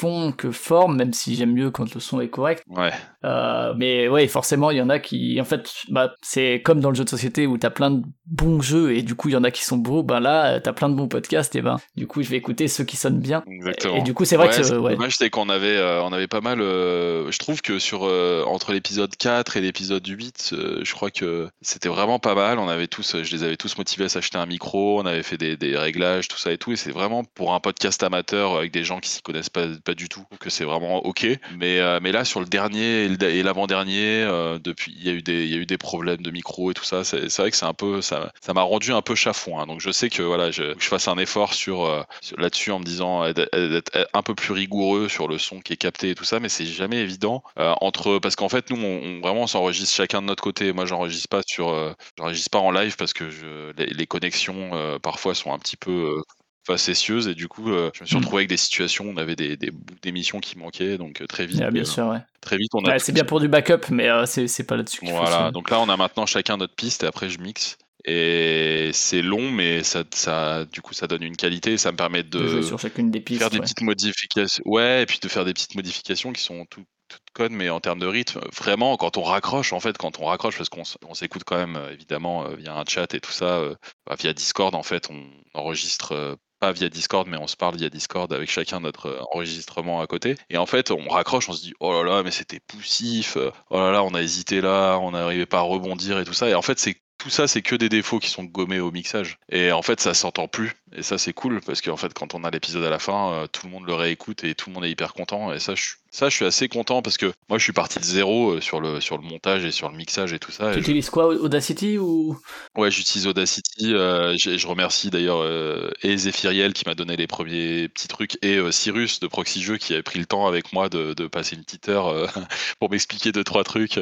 [0.00, 2.92] fond que forme même si j'aime mieux quand le son est correct ouais,
[3.24, 6.90] Euh, mais ouais, forcément, il y en a qui, en fait, bah, c'est comme dans
[6.90, 9.36] le jeu de société où t'as plein de bons jeux et du coup, il y
[9.36, 10.02] en a qui sont beaux.
[10.04, 12.84] Ben là, t'as plein de bons podcasts et ben, du coup, je vais écouter ceux
[12.84, 13.42] qui sonnent bien.
[13.48, 13.96] exactement.
[13.96, 14.96] Et du coup, c'est vrai Ouais, que, ce qui est ouais.
[15.10, 16.60] c'est qu'on avait, euh, on avait pas mal.
[16.60, 21.10] euh, je trouve que sur euh, entre l'épisode 4 et l'épisode 8, euh, je crois
[21.10, 22.58] que c'était vraiment pas mal.
[22.60, 25.00] On avait tous, je les avais tous motivés à s'acheter un micro.
[25.00, 26.70] On avait fait des, des réglages, tout ça et tout.
[26.72, 29.94] Et c'est vraiment pour un podcast amateur avec des gens qui s'y connaissent pas, pas
[29.94, 31.26] du tout que c'est vraiment ok.
[31.56, 35.22] Mais, euh, mais là, sur le dernier et l'avant-dernier, euh, depuis, il y a eu
[35.22, 37.04] des, y a eu des problèmes de micro et tout ça.
[37.04, 39.66] C'est vrai que c'est un peu, ça, ça m'a rendu un peu chafouin.
[39.66, 42.02] Donc je sais que voilà, je, je fasse un effort sur, euh,
[42.36, 46.10] là-dessus en me disant d'être un peu plus rigoureux sur le son qui est capté
[46.10, 49.46] et tout ça, mais c'est jamais évident entre parce qu'en fait nous on, on- vraiment
[49.46, 50.72] s'enregistre chacun de notre côté.
[50.72, 51.74] Moi j'enregistre pas sur,
[52.18, 54.70] j'enregistre pas en live parce que je, les, connexions
[55.02, 56.22] parfois sont un petit peu
[56.68, 58.18] facétieuses et du coup euh, je me suis Mm.
[58.20, 61.26] retrouvé avec des situations où on avait des, des bouts d'émissions qui manquaient donc euh,
[61.26, 62.20] très vite Ah, bien euh, sûr, ouais.
[62.40, 64.76] très vite on a Ouais, tout c'est bien pour du backup, mais euh, c'est pas
[64.76, 67.76] là-dessus voilà, donc là on a maintenant chacun notre piste et après je mixe.
[68.04, 71.76] Et c'est long, mais ça, ça, du coup, ça donne une qualité.
[71.76, 73.40] Ça me permet de jouer de sur chacune des pistes.
[73.40, 73.62] faire des ouais.
[73.64, 74.62] petites modifications.
[74.66, 77.80] Ouais, et puis de faire des petites modifications qui sont tout- toutes connes, mais en
[77.80, 81.42] termes de rythme, vraiment, quand on raccroche, en fait, quand on raccroche, parce qu'on s'écoute
[81.44, 83.74] quand même, évidemment, via un chat et tout ça, euh,
[84.06, 85.20] bah, via Discord, en fait, on
[85.52, 90.06] enregistre pas via Discord, mais on se parle via Discord avec chacun notre enregistrement à
[90.06, 90.36] côté.
[90.50, 93.36] Et en fait, on raccroche, on se dit oh là là, mais c'était poussif,
[93.70, 96.48] oh là là, on a hésité là, on n'arrivait pas à rebondir et tout ça.
[96.48, 99.38] Et en fait, c'est tout ça, c'est que des défauts qui sont gommés au mixage.
[99.50, 100.72] Et en fait, ça s'entend plus.
[100.96, 103.66] Et ça, c'est cool parce qu'en fait, quand on a l'épisode à la fin, tout
[103.66, 105.52] le monde le réécoute et tout le monde est hyper content.
[105.52, 108.04] Et ça, je, ça, je suis assez content parce que moi, je suis parti de
[108.04, 110.72] zéro euh, sur le, sur le montage et sur le mixage et tout ça.
[110.72, 112.36] Tu utilises quoi, Audacity ou?
[112.76, 113.94] Ouais, j'utilise Audacity.
[113.94, 118.58] Euh, je remercie d'ailleurs euh, et Zephyriel qui m'a donné les premiers petits trucs et
[118.72, 121.62] Cyrus de Proxy Jeux qui a pris le temps avec moi de, de passer une
[121.62, 122.28] petite heure
[122.80, 124.00] pour m'expliquer deux trois trucs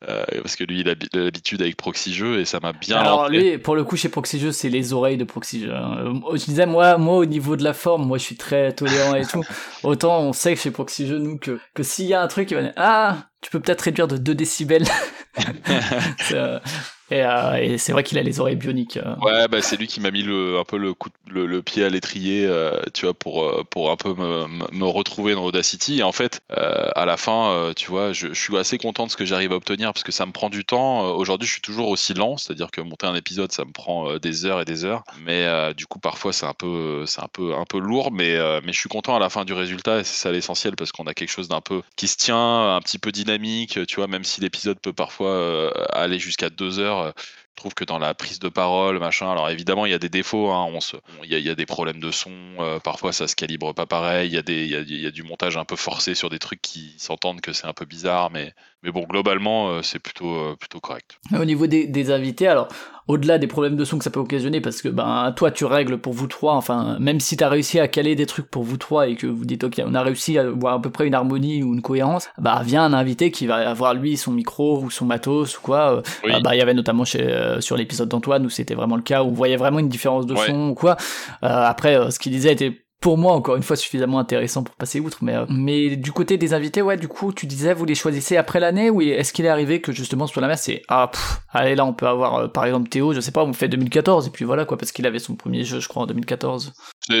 [0.00, 2.98] parce que lui, il a l'habitude avec Proxy Jeux et ça m'a bien.
[2.98, 5.74] Alors lui, pour le coup, chez Proxy Jeux, c'est les oreilles de Proxy Jeux.
[5.74, 6.17] Hein.
[6.32, 9.24] Je disais moi, moi au niveau de la forme, moi, je suis très tolérant et
[9.24, 9.44] tout.
[9.82, 12.50] Autant on sait que chez Proxy Jeux, nous que, que s'il y a un truc,
[12.50, 14.86] il va dire Ah, tu peux peut-être réduire de 2 décibels.
[16.32, 16.58] Euh,
[17.12, 18.98] euh, et, c'est vrai qu'il a les oreilles bioniques.
[18.98, 19.14] Euh.
[19.22, 21.88] Ouais, bah, c'est lui qui m'a mis le, un peu le, coup, le, pied à
[21.88, 26.00] l'étrier, euh, tu vois, pour, pour un peu me, me retrouver dans Audacity.
[26.00, 29.24] Et en fait, à la fin, tu vois, je, suis assez content de ce que
[29.24, 31.10] j'arrive à obtenir parce que ça me prend du temps.
[31.12, 34.46] Aujourd'hui, je suis toujours aussi lent, c'est-à-dire que monter un épisode, ça me prend des
[34.46, 35.04] heures et des heures.
[35.24, 38.78] Mais du coup, parfois, c'est un peu, un peu, un peu lourd, mais, mais je
[38.78, 41.30] suis content à la fin du résultat et c'est ça l'essentiel parce qu'on a quelque
[41.30, 44.78] chose d'un peu qui se tient, un petit peu dynamique, tu vois, même si l'épisode
[44.80, 49.30] peut parfois aller jusqu'à deux heures je trouve que dans la prise de parole, machin,
[49.32, 50.72] alors évidemment, il y a des défauts, hein,
[51.24, 52.30] il, y a, des problèmes de son,
[52.60, 55.56] euh, parfois ça se calibre pas pareil, il y, a il, y a, du montage
[55.56, 58.92] un peu forcé sur des trucs qui s'entendent que c'est un peu bizarre, mais, mais
[58.92, 61.18] bon, globalement, euh, c'est plutôt, euh, plutôt correct.
[61.38, 62.68] Au niveau des, des invités, alors,
[63.08, 65.98] au-delà des problèmes de son que ça peut occasionner, parce que ben toi tu règles
[65.98, 69.08] pour vous trois, enfin même si t'as réussi à caler des trucs pour vous trois
[69.08, 71.62] et que vous dites ok on a réussi à voir à peu près une harmonie
[71.62, 75.06] ou une cohérence, bah vient un invité qui va avoir lui son micro ou son
[75.06, 76.02] matos ou quoi.
[76.24, 79.02] Euh, bah il y avait notamment chez, euh, sur l'épisode d'Antoine où c'était vraiment le
[79.02, 80.96] cas où on voyait vraiment une différence de son ou quoi.
[81.42, 84.98] Euh, après ce qu'il disait était pour moi encore une fois suffisamment intéressant pour passer
[84.98, 87.94] outre mais euh, mais du côté des invités ouais du coup tu disais vous les
[87.94, 91.08] choisissez après l'année ou est-ce qu'il est arrivé que justement sur la mer c'est ah
[91.12, 93.68] pff, allez là on peut avoir euh, par exemple Théo je sais pas on fait
[93.68, 96.72] 2014 et puis voilà quoi parce qu'il avait son premier jeu je crois en 2014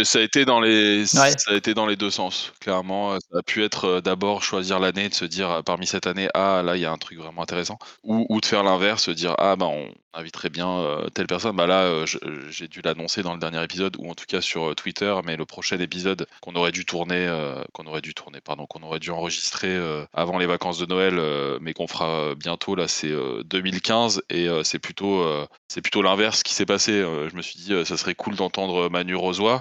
[0.04, 3.42] ça a été dans les ça a été dans les deux sens clairement ça a
[3.42, 6.82] pu être euh, d'abord choisir l'année de se dire parmi cette année ah là il
[6.82, 9.66] y a un truc vraiment intéressant ou, ou de faire l'inverse se dire ah ben
[9.66, 10.84] on inviterait bien
[11.14, 12.04] telle personne bah là
[12.50, 15.44] j'ai dû l'annoncer dans le dernier épisode ou en tout cas sur Twitter mais le
[15.44, 19.10] prochain épisode qu'on aurait dû tourner, euh, qu'on aurait dû tourner, pardon, qu'on aurait dû
[19.10, 22.74] enregistrer euh, avant les vacances de Noël, euh, mais qu'on fera bientôt.
[22.74, 23.12] Là, c'est
[23.44, 25.24] 2015 et c'est plutôt,
[25.68, 26.92] c'est plutôt l'inverse qui s'est passé.
[26.92, 29.60] je me suis dit, ça serait cool d'entendre Manu Rosoy.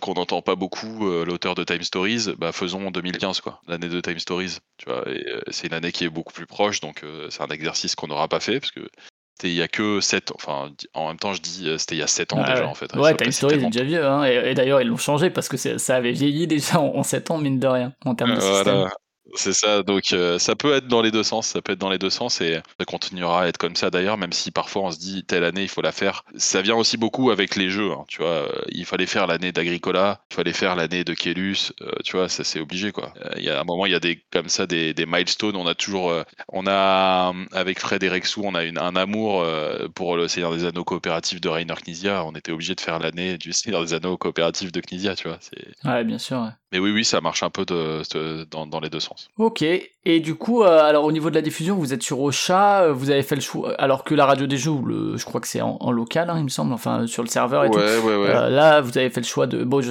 [0.00, 4.18] Qu'on n'entend pas beaucoup, l'auteur de Time Stories, bah faisons 2015 quoi, l'année de Time
[4.18, 5.04] Stories, tu vois.
[5.08, 8.28] Et c'est une année qui est beaucoup plus proche, donc c'est un exercice qu'on n'aura
[8.28, 8.88] pas fait parce que
[9.36, 11.98] c'était il y a que 7 enfin en même temps je dis euh, c'était il
[11.98, 12.94] y a 7 ans déjà en fait.
[12.94, 15.96] Ouais, Time Story est déjà vieux hein, et, d'ailleurs ils l'ont changé parce que ça
[15.96, 18.88] avait vieilli déjà en, 7 ans mine de rien en termes de système.
[19.32, 21.88] C'est ça, donc euh, ça peut être dans les deux sens, ça peut être dans
[21.88, 24.90] les deux sens et ça continuera à être comme ça d'ailleurs, même si parfois on
[24.90, 26.24] se dit telle année il faut la faire.
[26.36, 28.28] Ça vient aussi beaucoup avec les jeux, hein, tu vois.
[28.28, 32.28] Euh, il fallait faire l'année d'Agricola, il fallait faire l'année de Kélus, euh, tu vois,
[32.28, 33.14] ça c'est obligé quoi.
[33.36, 35.56] Il y a un moment, il y a des comme ça des, des milestones.
[35.56, 36.14] On a toujours,
[36.48, 39.44] on a avec Fred et Rexou, on a une, un amour
[39.94, 42.24] pour le Seigneur des Anneaux coopératif de Rainer Knizia.
[42.24, 45.38] On était obligé de faire l'année du Seigneur des Anneaux coopératif de Knizia, tu vois.
[45.84, 46.50] Ouais, bien sûr.
[46.72, 48.02] Mais oui, oui, ça marche un peu de,
[48.50, 49.13] dans, dans les deux sens.
[49.38, 49.62] Ok,
[50.06, 52.92] et du coup, euh, alors au niveau de la diffusion, vous êtes sur Ocha, euh,
[52.92, 55.48] vous avez fait le choix, alors que la radio des jeux, le, je crois que
[55.48, 57.78] c'est en, local, hein, il me semble, enfin sur le serveur et tout.
[57.78, 58.28] Ouais, ouais.
[58.28, 59.90] Euh, là, vous avez fait le choix de, bon, je,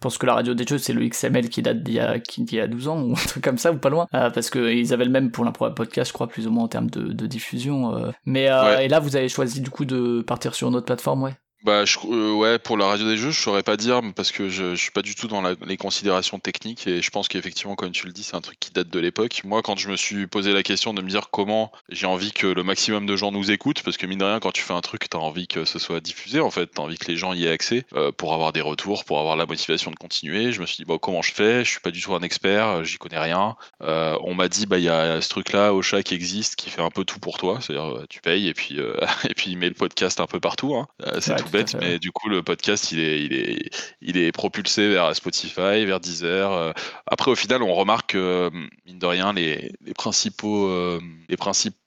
[0.00, 2.44] pense que la radio des jeux, c'est le XML qui date d'il y a, qui,
[2.44, 5.04] y a 12 ans ou un truc comme ça, ou pas loin, parce qu'ils avaient
[5.04, 8.12] le même pour la podcast, je crois, plus ou moins en termes de, de diffusion.
[8.26, 8.44] mais
[8.80, 11.34] et là, vous avez choisi du coup de partir sur une autre plateforme, ouais.
[11.64, 14.48] Bah je, euh, ouais, pour la radio des jeux, je saurais pas dire parce que
[14.48, 17.92] je, je suis pas du tout dans les considérations techniques et je pense qu'effectivement, comme
[17.92, 19.42] tu le dis, c'est un truc qui date de l'époque.
[19.44, 22.48] Moi, quand je me suis posé la question de me dire comment j'ai envie que
[22.48, 24.80] le maximum de gens nous écoutent, parce que mine de rien, quand tu fais un
[24.80, 27.44] truc, t'as envie que ce soit diffusé en fait, t'as envie que les gens y
[27.44, 30.50] aient accès euh, pour avoir des retours, pour avoir la motivation de continuer.
[30.50, 31.64] Je me suis dit bon, comment je fais?
[31.64, 33.54] Je suis pas du tout un expert, j'y connais rien.
[33.82, 36.82] Euh, on m'a dit bah il y a ce truc-là, Ocha, qui existe, qui fait
[36.82, 38.80] un peu tout pour toi, c'est-à-dire tu payes et puis
[39.28, 40.74] et puis il met le podcast un peu partout.
[40.74, 40.88] Hein.
[41.20, 44.88] c'est tout bête, mais du coup, le podcast, il est, il est, il est propulsé
[44.88, 46.52] vers Spotify, vers Deezer.
[46.52, 46.72] Euh.
[47.06, 48.50] Après, au final, on remarque, euh,
[48.86, 51.78] mine de rien, les, les principaux, euh, les principaux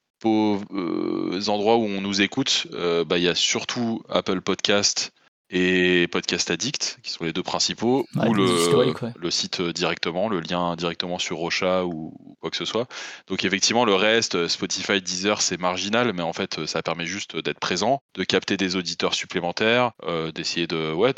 [1.48, 5.12] endroits où on nous écoute, bah, il y a surtout Apple Podcast
[5.50, 9.12] et Podcast Addict, qui sont les deux principaux, Ouais, ou le, ouais.
[9.16, 12.88] le site euh, directement, le lien directement sur Rocha ou, ou quoi que ce soit.
[13.28, 17.06] Donc effectivement, le reste, euh, Spotify, Deezer, c'est marginal, mais en fait, euh, ça permet
[17.06, 21.14] juste d'être présent, de capter des auditeurs supplémentaires, euh, d'essayer de, ouais,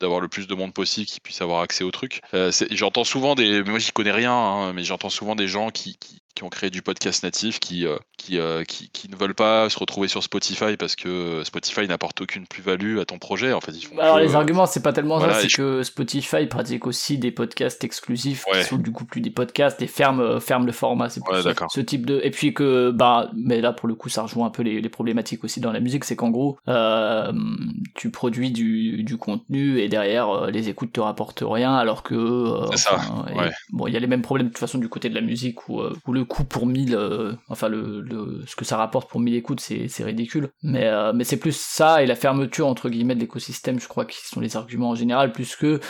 [0.00, 2.20] d'avoir le plus de monde possible qui puisse avoir accès au truc.
[2.34, 5.96] Euh, j'entends souvent des, moi j'y connais rien, hein, mais j'entends souvent des gens qui,
[5.98, 9.34] qui, qui ont créé du podcast natif, qui, euh, qui, euh, qui, qui ne veulent
[9.34, 13.52] pas se retrouver sur Spotify parce que Spotify n'apporte aucune plus-value à ton projet.
[13.52, 15.48] En fait, ils font Alors que, les euh, arguments, c'est pas tellement voilà, ça, c'est
[15.50, 18.60] je- que Spotify pratique aussi des podcasts exclusifs Ouais.
[18.60, 21.08] qui sont du coup plus des podcasts et ferme ferme le format.
[21.08, 24.08] C'est plus Ouais, ce- type de et puis que bah mais là pour le coup
[24.08, 27.32] ça rejoint un peu les, les problématiques aussi dans la musique, c'est qu'en gros euh,
[27.94, 32.66] tu produis du, du contenu et derrière les écoutes te rapportent rien alors que euh,
[32.72, 33.50] C'est ça, enfin, et- ouais.
[33.70, 35.68] bon il y a les mêmes problèmes de toute façon du côté de la musique
[35.68, 39.20] où, où le coût pour 1000 euh, enfin le, le ce que ça rapporte pour
[39.20, 40.50] 1000 écoutes c'est ridicule.
[40.62, 44.04] Mais euh, mais c'est plus ça et la fermeture entre guillemets de l'écosystème je crois
[44.04, 45.80] qui sont les arguments en général plus que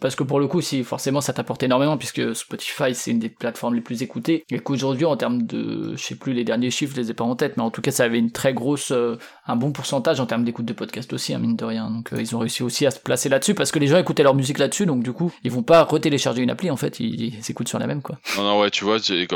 [0.00, 3.28] parce que pour le coup, si forcément ça t'apporte énormément, puisque Spotify c'est une des
[3.28, 6.94] plateformes les plus écoutées, et qu'aujourd'hui en termes de, je sais plus les derniers chiffres,
[6.94, 8.92] je les ai pas en tête, mais en tout cas ça avait une très grosse,
[8.92, 11.90] euh, un bon pourcentage en termes d'écoute de podcast aussi, hein, mine de rien.
[11.90, 14.22] Donc euh, ils ont réussi aussi à se placer là-dessus, parce que les gens écoutaient
[14.22, 17.20] leur musique là-dessus, donc du coup ils vont pas retélécharger une appli en fait, ils,
[17.20, 18.18] ils s'écoutent sur la même quoi.
[18.36, 19.26] Non, non, ouais, tu vois, c'est,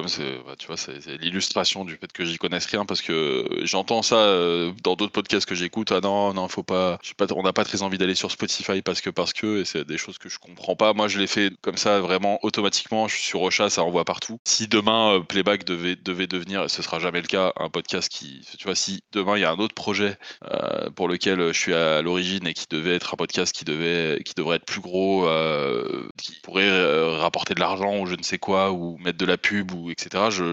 [0.47, 4.17] bah, tu vois, c'est l'illustration du fait que j'y connaisse rien parce que j'entends ça
[4.17, 5.93] euh, dans d'autres podcasts que j'écoute.
[5.93, 6.99] Ah non, non, faut pas,
[7.35, 9.99] on n'a pas très envie d'aller sur Spotify parce que, parce que, et c'est des
[9.99, 10.93] choses que je comprends pas.
[10.93, 13.09] Moi, je l'ai fait comme ça, vraiment automatiquement.
[13.09, 14.39] Je suis sur Ocha, ça envoie partout.
[14.45, 18.65] Si demain euh, Playback devait, devenir, ce sera jamais le cas, un podcast qui, tu
[18.65, 20.17] vois, si demain il y a un autre projet
[20.51, 24.23] euh, pour lequel je suis à l'origine et qui devait être un podcast qui devait,
[24.25, 28.39] qui devrait être plus gros, euh, qui pourrait rapporter de l'argent ou je ne sais
[28.39, 30.25] quoi ou mettre de la pub ou etc.
[30.31, 30.45] Je,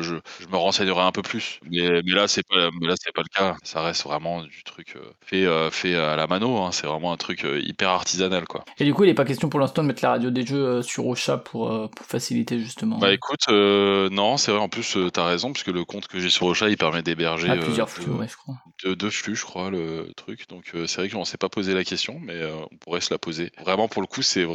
[0.52, 1.60] me renseignerai un peu plus.
[1.70, 3.56] Mais, là c'est pas, pas le cas.
[3.64, 6.58] Ça reste vraiment du truc fait, fait à la mano.
[6.58, 6.72] hein.
[6.72, 8.64] C'est vraiment un truc hyper artisanal quoi.
[8.80, 10.66] Et du coup il est pas question pour l'instant de mettre la radio des jeux
[10.66, 12.98] euh, sur Ocha pour, euh, pour faciliter justement.
[12.98, 14.60] Bah écoute, euh, non, c'est vrai.
[14.60, 17.48] En plus, euh, t'as raison puisque le compte que j'ai sur Ocha, il permet d'héberger
[17.50, 18.56] Ah, plusieurs flux, ouais, je crois.
[18.84, 20.48] de deux flux, je crois, le truc.
[20.50, 22.40] Donc c'est vrai qu'on s'est pas posé la question, mais
[22.72, 23.52] on pourrait se la poser.
[23.64, 24.46] Vraiment, pour le coup, c'est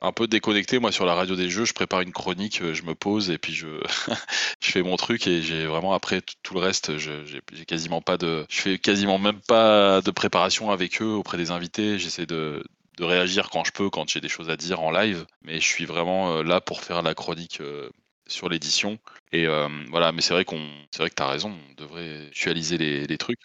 [0.00, 0.78] un peu déconnecté.
[0.78, 3.54] Moi, sur la radio des jeux, je prépare une chronique, je me pose et puis
[3.54, 3.68] je,
[4.60, 8.44] je fais mon truc et j'ai vraiment après tout, le reste, j'ai quasiment pas de,
[8.48, 11.98] je fais quasiment même pas de préparation avec eux auprès des invités.
[11.98, 12.62] J'essaie de
[12.98, 15.66] de réagir quand je peux, quand j'ai des choses à dire en live, mais je
[15.66, 17.88] suis vraiment euh, là pour faire la chronique euh,
[18.26, 18.98] sur l'édition.
[19.32, 22.78] Et euh, voilà, mais c'est vrai qu'on, c'est vrai que t'as raison, on devrait actualiser
[22.78, 23.38] les, les trucs.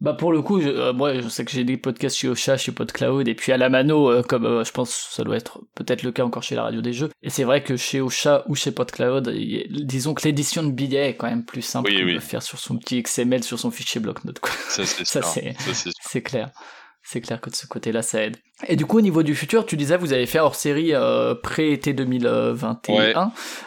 [0.00, 2.56] Bah pour le coup, je, euh, moi je sais que j'ai des podcasts chez Ocha,
[2.56, 5.60] chez PodCloud et puis à la mano, euh, comme euh, je pense ça doit être
[5.76, 7.10] peut-être le cas encore chez la radio des jeux.
[7.22, 11.10] Et c'est vrai que chez Ocha ou chez PodCloud, y disons que l'édition de billets
[11.10, 12.14] est quand même plus simple Oui, oui.
[12.14, 14.40] peut faire sur son petit XML, sur son fichier bloc-notes.
[14.68, 15.30] Ça, c'est Ça, sûr.
[15.30, 15.92] c'est- Ça, c'est sûr.
[16.02, 16.50] C'est clair.
[17.06, 18.36] C'est clair que de ce côté-là, ça aide.
[18.68, 21.34] Et du coup, au niveau du futur, tu disais, vous avez fait hors série euh,
[21.34, 23.14] pré-été 2021, Ouais.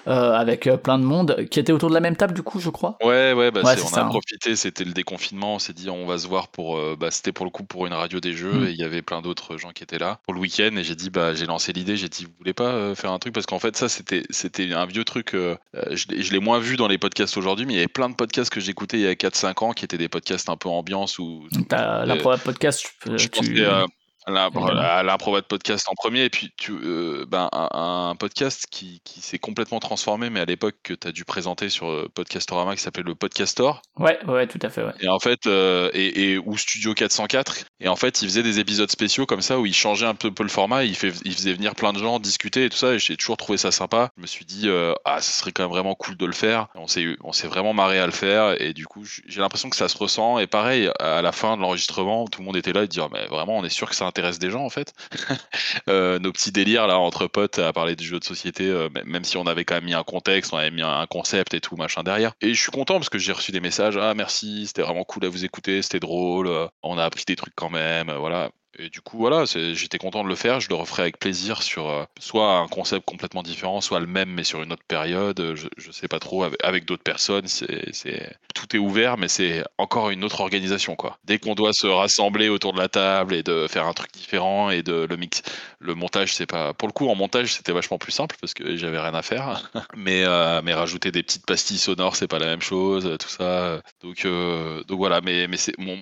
[0.08, 2.60] euh, avec euh, plein de monde, qui était autour de la même table, du coup,
[2.60, 2.98] je crois.
[3.04, 4.10] Ouais, ouais, bah Ouais, on ça, a hein.
[4.10, 7.34] profité, c'était le déconfinement, on s'est dit on va se voir pour, euh, bah, c'était
[7.34, 8.68] pour le coup pour une radio des jeux Mm.
[8.68, 10.96] et il y avait plein d'autres gens qui étaient là pour le week-end et j'ai
[10.96, 13.34] dit bah j'ai lancé l'idée, j'ai dit vous voulez pas faire un truc?
[13.34, 16.88] Parce qu'en fait ça c'était c'était un vieux truc, je l'ai je moins vu dans
[16.88, 19.14] les podcasts aujourd'hui mais il y avait plein de podcasts que j'écoutais il y a
[19.16, 23.18] 4-5 ans qui étaient des podcasts un peu ambiance ou T'as l'improbable podcast, tu peux-
[23.34, 23.86] je tu- pensais à,
[24.28, 27.70] l'improbable podcast en premier, et puis tu, euh, ben, un,
[28.12, 31.70] un podcast qui, qui s'est complètement transformé, mais à l'époque que tu as dû présenter
[31.70, 34.94] sur euh, Podcastorama, qui s'appelait le Podcastor, Ouais, ouais, tout à fait, ouais.
[35.00, 38.60] et en fait, euh, et, et- ou Studio 404, et en fait, il faisait des
[38.60, 41.34] épisodes spéciaux comme ça, où il changeait un peu, peu le format, il, fait, il
[41.34, 44.10] faisait venir plein de gens discuter et tout ça, et j'ai toujours trouvé ça sympa.
[44.18, 46.68] Je me suis dit, euh, ah, ce serait quand même vraiment cool de le faire.
[46.76, 49.76] On s'est, on s'est vraiment marré à le faire, et du coup, j'ai l'impression que
[49.76, 52.84] ça se ressent, et pareil, à la fin de l'enregistrement, tout le monde était là
[52.84, 54.93] et dire, mais vraiment, on est sûr que ça intéresse des gens, en fait.
[55.89, 59.24] Euh, nos petits délires là entre potes à parler du jeu de société, euh, même-
[59.24, 61.76] si on avait quand même mis un contexte, on avait mis un concept et tout
[61.78, 62.34] machin derrière.
[62.41, 65.26] Et je suis content parce que j'ai reçu des messages, ah merci, c'était vraiment cool
[65.26, 68.49] à vous écouter, c'était drôle, euh, on a appris des trucs quand même, voilà.
[68.80, 70.60] Et du coup, voilà, j'étais content de le faire.
[70.60, 74.30] Je le referai avec plaisir sur euh, soit un concept complètement différent, soit le même,
[74.30, 75.54] mais sur une autre période.
[75.56, 77.48] Je, je sais pas trop, avec, d'autres personnes.
[77.48, 81.18] C'est, Tout est ouvert, mais c'est encore une autre organisation, quoi.
[81.24, 84.70] Dès qu'on doit se rassembler autour de la table et de faire un truc différent
[84.70, 85.42] et de le mix,
[85.80, 86.74] le montage, c'est pas.
[86.76, 89.72] Pour le coup, en montage, c'était vachement plus simple parce que j'avais rien à faire.
[89.98, 93.82] mais, euh, mais rajouter des petites pastilles sonores, c'est pas la même chose, tout ça.
[94.04, 95.22] Donc, euh, donc voilà.
[95.22, 95.58] Mais, mais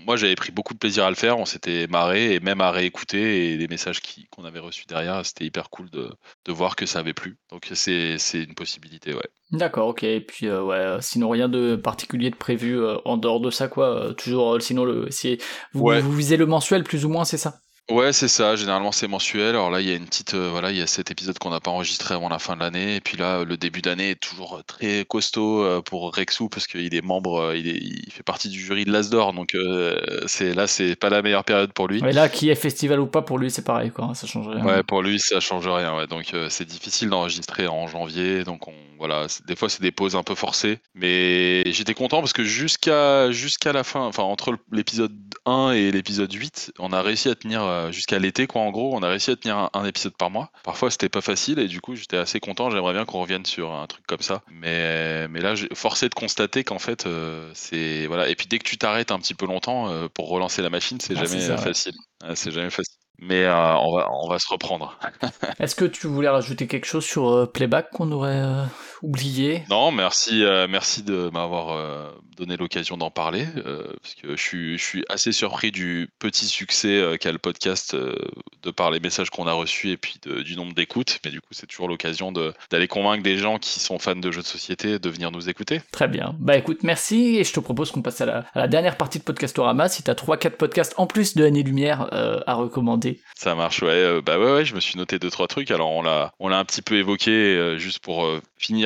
[0.05, 1.37] moi, j'avais pris beaucoup de plaisir à le faire.
[1.37, 5.25] On s'était marré et même à réécouter et les messages qui, qu'on avait reçus derrière,
[5.25, 6.09] c'était hyper cool de,
[6.45, 7.37] de voir que ça avait plu.
[7.49, 9.29] Donc c'est, c'est une possibilité, ouais.
[9.51, 10.03] D'accord, ok.
[10.03, 13.51] Et puis, euh, ouais, euh, sinon rien de particulier de prévu euh, en dehors de
[13.51, 14.13] ça, quoi.
[14.15, 15.37] toujours, sinon, le, si
[15.73, 16.01] vous, Ouais.
[16.01, 17.59] vous visez le mensuel, plus ou moins, c'est ça?
[17.91, 18.55] Ouais, c'est ça.
[18.55, 19.49] Généralement, c'est mensuel.
[19.49, 21.51] Alors là, il y a une petite, euh, voilà, il y a cet épisode qu'on
[21.51, 22.95] n'a pas enregistré avant la fin de l'année.
[22.95, 26.95] Et puis là, le début d'année est toujours très costaud euh, pour Rexou parce qu'il
[26.95, 29.33] est membre, euh, il, est, il fait partie du jury de l'Asdor.
[29.33, 31.99] Donc euh, c'est là, c'est pas la meilleure période pour lui.
[32.03, 34.13] Et là, qui est festival ou pas, pour lui, c'est pareil, quoi.
[34.15, 34.65] Ça change rien.
[34.65, 35.95] Ouais, pour lui, ça change rien.
[35.95, 36.07] Ouais.
[36.07, 38.43] Donc euh, c'est difficile d'enregistrer en janvier.
[38.43, 40.79] Donc on, voilà, des fois c'est des pauses un peu forcées.
[40.95, 45.15] Mais j'étais content parce que jusqu'à jusqu'à la fin, enfin entre l'épisode
[45.45, 48.61] 1 et l'épisode 8, on a réussi à tenir euh, jusqu'à l'été, quoi.
[48.61, 50.51] En gros, on a réussi à tenir un, un épisode par mois.
[50.63, 52.69] Parfois c'était pas facile et du coup j'étais assez content.
[52.69, 54.43] J'aimerais bien qu'on revienne sur un truc comme ça.
[54.47, 58.27] Mais mais là, forcé de constater qu'en fait euh, c'est voilà.
[58.29, 60.99] Et puis dès que tu t'arrêtes un petit peu longtemps euh, pour relancer la machine,
[60.99, 61.57] c'est Ah, jamais c'est ça, ouais.
[61.57, 61.93] facile.
[62.23, 62.95] Ouais, c'est jamais facile.
[63.19, 64.99] Mais euh, on va on va se reprendre.
[65.59, 68.65] Est-ce que tu voulais rajouter quelque chose sur euh, Playback qu'on aurait euh,
[69.05, 74.35] oublié Non, merci, euh, merci de m'avoir euh, donné l'occasion d'en parler, euh, parce que
[74.35, 78.99] je suis, je suis assez surpris du petit succès qu'a le podcast de par les
[78.99, 81.19] messages qu'on a reçus et puis de- du nombre d'écoutes.
[81.23, 84.31] Mais du coup, c'est toujours l'occasion de- d'aller convaincre des gens qui sont fans de
[84.31, 85.81] jeux de société de venir nous écouter.
[85.91, 86.35] Très bien.
[86.39, 89.19] Bah écoute, merci, et je te propose qu'on passe à la, à la dernière partie
[89.19, 89.87] de Podcastorama.
[89.89, 93.21] Si t'as 3-4 podcasts en plus de Année Lumière à recommander.
[93.35, 94.21] Ça marche, ouais.
[94.21, 95.71] bah ouais, ouais, je me suis noté deux trois trucs.
[95.71, 98.41] Alors on l'a, un petit peu évoqué juste pour euh,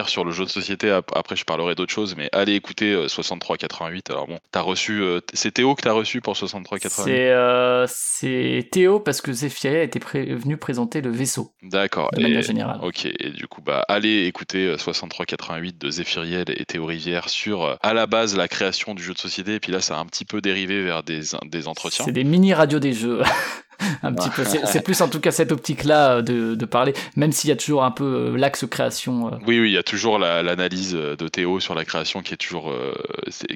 [0.09, 0.89] sur le jeu de société.
[0.91, 4.09] Ap- Après, je parlerai d'autres choses, mais allez écouter euh, 6388.
[4.09, 7.03] Alors bon, t'as reçu, euh, c'est Théo que t'as reçu pour 6388.
[7.13, 12.09] C'est euh, c'est Théo parce que Zephyria pré- venu présenter le vaisseau, D'accord.
[12.13, 12.79] de Et- manière générale.
[12.83, 17.63] Ok, et du coup, bah, allez écouter euh, 6388 de Zéphiriel et Théo Rivière sur,
[17.63, 19.99] euh, à la base, la création du jeu de société, et puis là, ça a
[19.99, 22.05] un petit peu dérivé vers des, des entretiens.
[22.05, 23.21] C'est des mini radios des jeux.
[24.03, 24.43] un petit peu.
[24.45, 27.55] C'est plus en tout cas cette optique-là euh, de, de parler, même s'il y a
[27.55, 28.03] toujours un peu
[28.33, 29.27] euh, l'axe création.
[29.27, 32.33] euh, Oui, oui, il y a toujours la- l'analyse de Théo sur la création qui
[32.33, 32.93] est toujours, euh,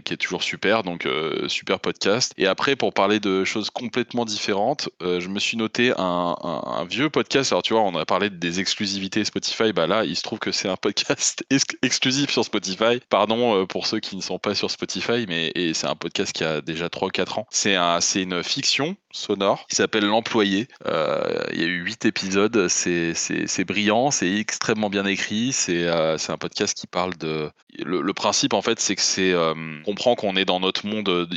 [0.04, 2.34] qui est toujours super, donc euh, super podcast.
[2.38, 6.62] Et après, pour parler de choses complètement différentes, euh, je me suis noté un, un-
[6.66, 7.52] un vieux podcast.
[7.52, 9.74] Alors, tu vois, on a parlé des exclusivités Spotify.
[9.74, 13.00] Bah là, il se trouve que c'est un podcast ex- exclusif sur Spotify.
[13.10, 16.62] Pardon pour ceux qui ne sont pas sur Spotify, mais c'est un podcast qui a
[16.62, 17.48] déjà 3-4 ans.
[17.50, 20.68] C'est un, c'est une fiction sonore qui s'appelle L'Employé.
[20.88, 22.68] Euh, il y a eu 8 épisodes.
[22.68, 25.54] C'est, brillant, c'est extrêmement bien écrit.
[25.54, 27.50] C'est, euh, c'est un podcast qui parle de.
[27.80, 29.32] Le, principe, en fait, c'est que c'est.
[29.32, 31.28] euh, on comprend qu'on est dans notre monde.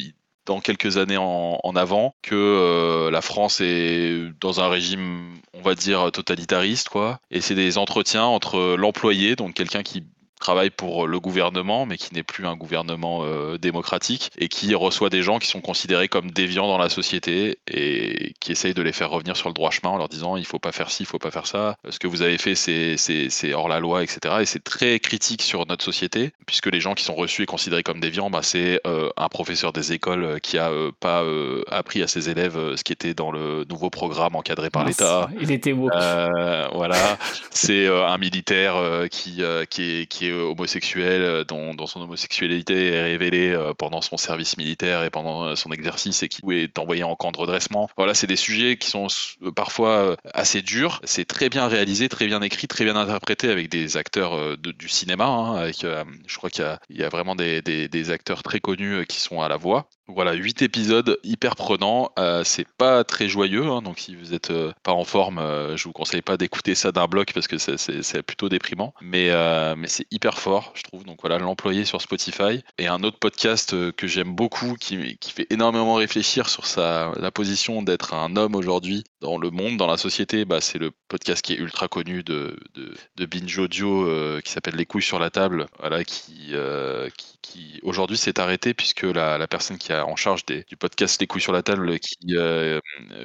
[0.46, 5.74] dans quelques années en, en avant, que la France est dans un régime, on va
[5.74, 7.20] dire, totalitariste, quoi.
[7.30, 10.04] Et c'est des entretiens entre l'employé, donc quelqu'un qui
[10.40, 15.10] travaille pour le gouvernement, mais qui n'est plus un gouvernement euh, démocratique, et qui reçoit
[15.10, 18.92] des gens qui sont considérés comme déviants dans la société, et qui essaye de les
[18.92, 21.06] faire revenir sur le droit chemin en leur disant il faut pas faire ci, il
[21.06, 24.36] faut pas faire ça, ce que vous avez fait c'est hors la loi, etc.
[24.40, 27.82] Et c'est très critique sur notre société, puisque les gens qui sont reçus et considérés
[27.82, 31.62] comme déviants, bah, c'est euh, un professeur des écoles euh, qui a euh, pas euh,
[31.70, 35.28] appris à ses élèves euh, ce qui était dans le nouveau programme encadré par l'État.
[35.40, 35.92] Il était woke.
[35.94, 37.18] Euh, voilà,
[37.50, 42.00] c'est euh, un militaire euh, qui, euh, qui, est, qui est homosexuel, euh, dont, son
[42.02, 46.40] homosexualité est révélée euh, pendant son service militaire et pendant euh, son exercice et qui
[46.50, 47.88] est envoyé en camp de redressement.
[47.96, 49.06] Voilà, c'est des sujets qui sont
[49.42, 51.00] euh, parfois euh, assez durs.
[51.04, 54.88] C'est très bien réalisé, très bien écrit, très bien interprété avec des acteurs euh, du
[54.88, 55.26] cinéma.
[55.26, 58.94] hein, avec, euh, je crois qu'il y y a vraiment des, des- acteurs très connus
[58.94, 59.88] euh, qui sont à la voix.
[60.08, 62.12] Voilà, huit épisodes hyper prenants.
[62.18, 65.76] Euh, c'est pas très joyeux, hein, donc si vous êtes euh, pas en forme, euh,
[65.76, 68.94] je vous conseille pas d'écouter ça d'un bloc parce que c'est plutôt déprimant.
[69.02, 71.04] Mais, euh, mais c'est hyper fort, je trouve.
[71.04, 72.62] Donc voilà, l'employé sur Spotify.
[72.78, 77.12] Et un autre podcast euh, que j'aime beaucoup, qui, qui fait énormément réfléchir sur sa,
[77.18, 80.92] la position d'être un homme aujourd'hui dans le monde, dans la société, bah, c'est le
[81.08, 85.02] podcast qui est ultra connu de, de, de Binge Audio euh, qui s'appelle Les couilles
[85.02, 89.78] sur la table, voilà, qui, euh, qui, qui aujourd'hui s'est arrêté puisque la, la personne
[89.78, 92.78] qui a en charge des, du podcast Les couilles sur la table, qui euh,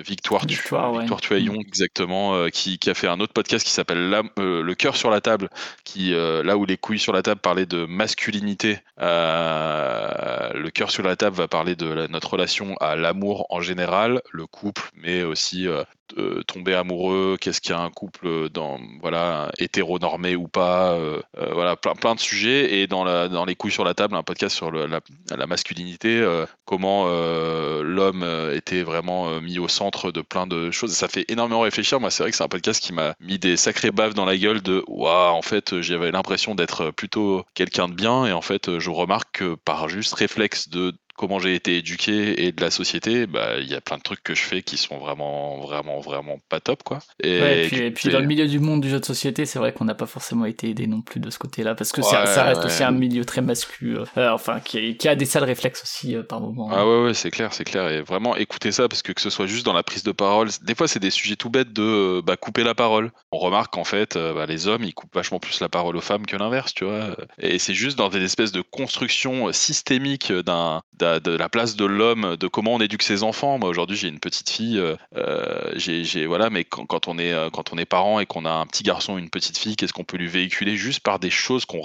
[0.03, 1.01] Victoire, Tu- Victoire, ouais.
[1.01, 4.95] Victoire Tuaillon, exactement, euh, qui, qui a fait un autre podcast qui s'appelle Le cœur
[4.97, 5.49] sur la table,
[5.83, 11.15] qui là où les couilles sur la table parlaient de masculinité, le cœur sur la
[11.15, 15.67] table va parler de la- notre relation à l'amour en général, le couple, mais aussi
[15.67, 15.83] euh,
[16.15, 21.21] de tomber amoureux, qu'est-ce qu'il y a un couple dans voilà hétéronormé ou pas, euh,
[21.37, 24.15] euh, voilà plein, plein de sujets et dans la dans les couilles sur la table
[24.15, 29.67] un podcast sur la, masculinité, euh, comment euh, l'homme euh, était vraiment euh, mis au
[29.67, 30.93] centre de plein de choses.
[30.93, 31.99] Ça fait énormément réfléchir.
[31.99, 34.37] Moi, c'est vrai que c'est un podcast qui m'a mis des sacrées baves dans la
[34.37, 38.79] gueule de waouh, en fait, j'avais l'impression d'être plutôt quelqu'un de bien et en fait,
[38.79, 43.27] je remarque que par juste réflexe de comment j'ai été éduqué et de la société,
[43.27, 46.39] bah il y a plein de trucs que je fais qui sont vraiment vraiment vraiment
[46.49, 46.99] pas top quoi.
[47.23, 49.95] Et, puis, dans le milieu du monde du jeu de société, c'est vrai qu'on n'a
[49.95, 52.91] pas forcément été aidé non plus de ce côté-là parce que ça, reste aussi un
[52.91, 56.69] milieu très masculin, euh, enfin qui, qui, a des sales réflexes aussi euh, par moment.
[56.71, 59.29] Ah ouais ouais c'est clair c'est clair et vraiment écoutez ça parce que que ce
[59.29, 62.21] soit juste dans la prise de parole, des fois c'est des sujets tout bêtes de
[62.21, 63.11] bah, couper la parole.
[63.31, 66.25] On remarque qu'en fait bah, les hommes ils coupent vachement plus la parole aux femmes
[66.25, 67.15] que l'inverse tu vois.
[67.39, 70.81] Et c'est juste dans des espèces de construction systémique d'un
[71.19, 73.57] de la place de l'homme, de comment on éduque ses enfants.
[73.59, 77.49] Moi aujourd'hui j'ai une petite fille, euh, euh, j'ai voilà, mais quand, on est euh,
[77.49, 80.03] quand on est parent et qu'on a un petit garçon, une petite fille, qu'est-ce qu'on
[80.03, 81.81] peut lui véhiculer juste par des choses qu'on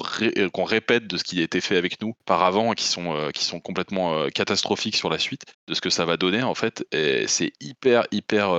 [0.53, 3.31] qu'on répète de ce qui a été fait avec nous par avant et qui sont
[3.35, 6.85] qui sont complètement catastrophiques sur la suite de ce que ça va donner en fait.
[7.27, 8.51] C'est hyper hyper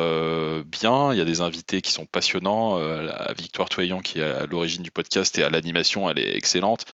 [0.65, 1.13] bien.
[1.13, 2.79] Il y a des invités qui sont passionnants.
[3.37, 6.85] Victoire Toyon qui est à l'origine du podcast et à l'animation, elle est excellente.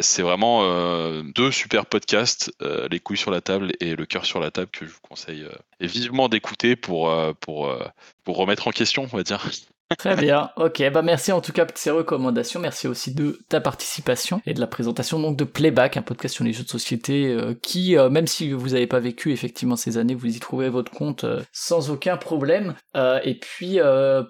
[0.00, 2.52] C'est vraiment deux super podcasts,
[2.90, 5.44] les couilles sur la table et le cœur sur la table que je vous conseille
[5.44, 7.84] euh, vivement d'écouter pour, euh, pour, euh,
[8.24, 9.50] pour remettre en question, on va dire.
[9.98, 13.60] Très bien, ok, bah merci en tout cas pour ces recommandations, merci aussi de ta
[13.60, 17.26] participation et de la présentation donc de Playback, un podcast sur les jeux de société
[17.28, 20.68] euh, qui, euh, même si vous n'avez pas vécu effectivement ces années, vous y trouvez
[20.68, 22.74] votre compte euh, sans aucun problème.
[22.94, 23.78] et puis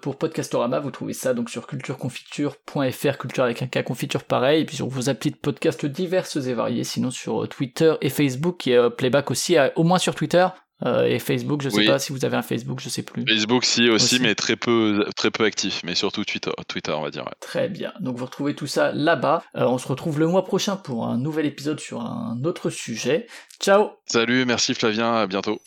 [0.01, 4.65] pour Podcastorama, vous trouvez ça donc sur cultureconfiture.fr, culture avec un cas confiture pareil, et
[4.65, 8.89] puis sur vos applis de podcast diverses et variées, sinon sur Twitter et Facebook, et
[8.97, 10.47] Playback aussi, au moins sur Twitter,
[10.85, 13.25] euh, et Facebook, je sais pas si vous avez un Facebook, je sais plus.
[13.27, 17.11] Facebook si aussi, mais très peu, très peu actif, mais surtout Twitter, Twitter on va
[17.11, 17.25] dire.
[17.39, 17.93] Très bien.
[17.99, 19.43] Donc vous retrouvez tout ça là-bas.
[19.55, 23.27] Euh, on se retrouve le mois prochain pour un nouvel épisode sur un autre sujet.
[23.59, 23.91] Ciao.
[24.05, 25.59] Salut, merci Flavien, à bientôt.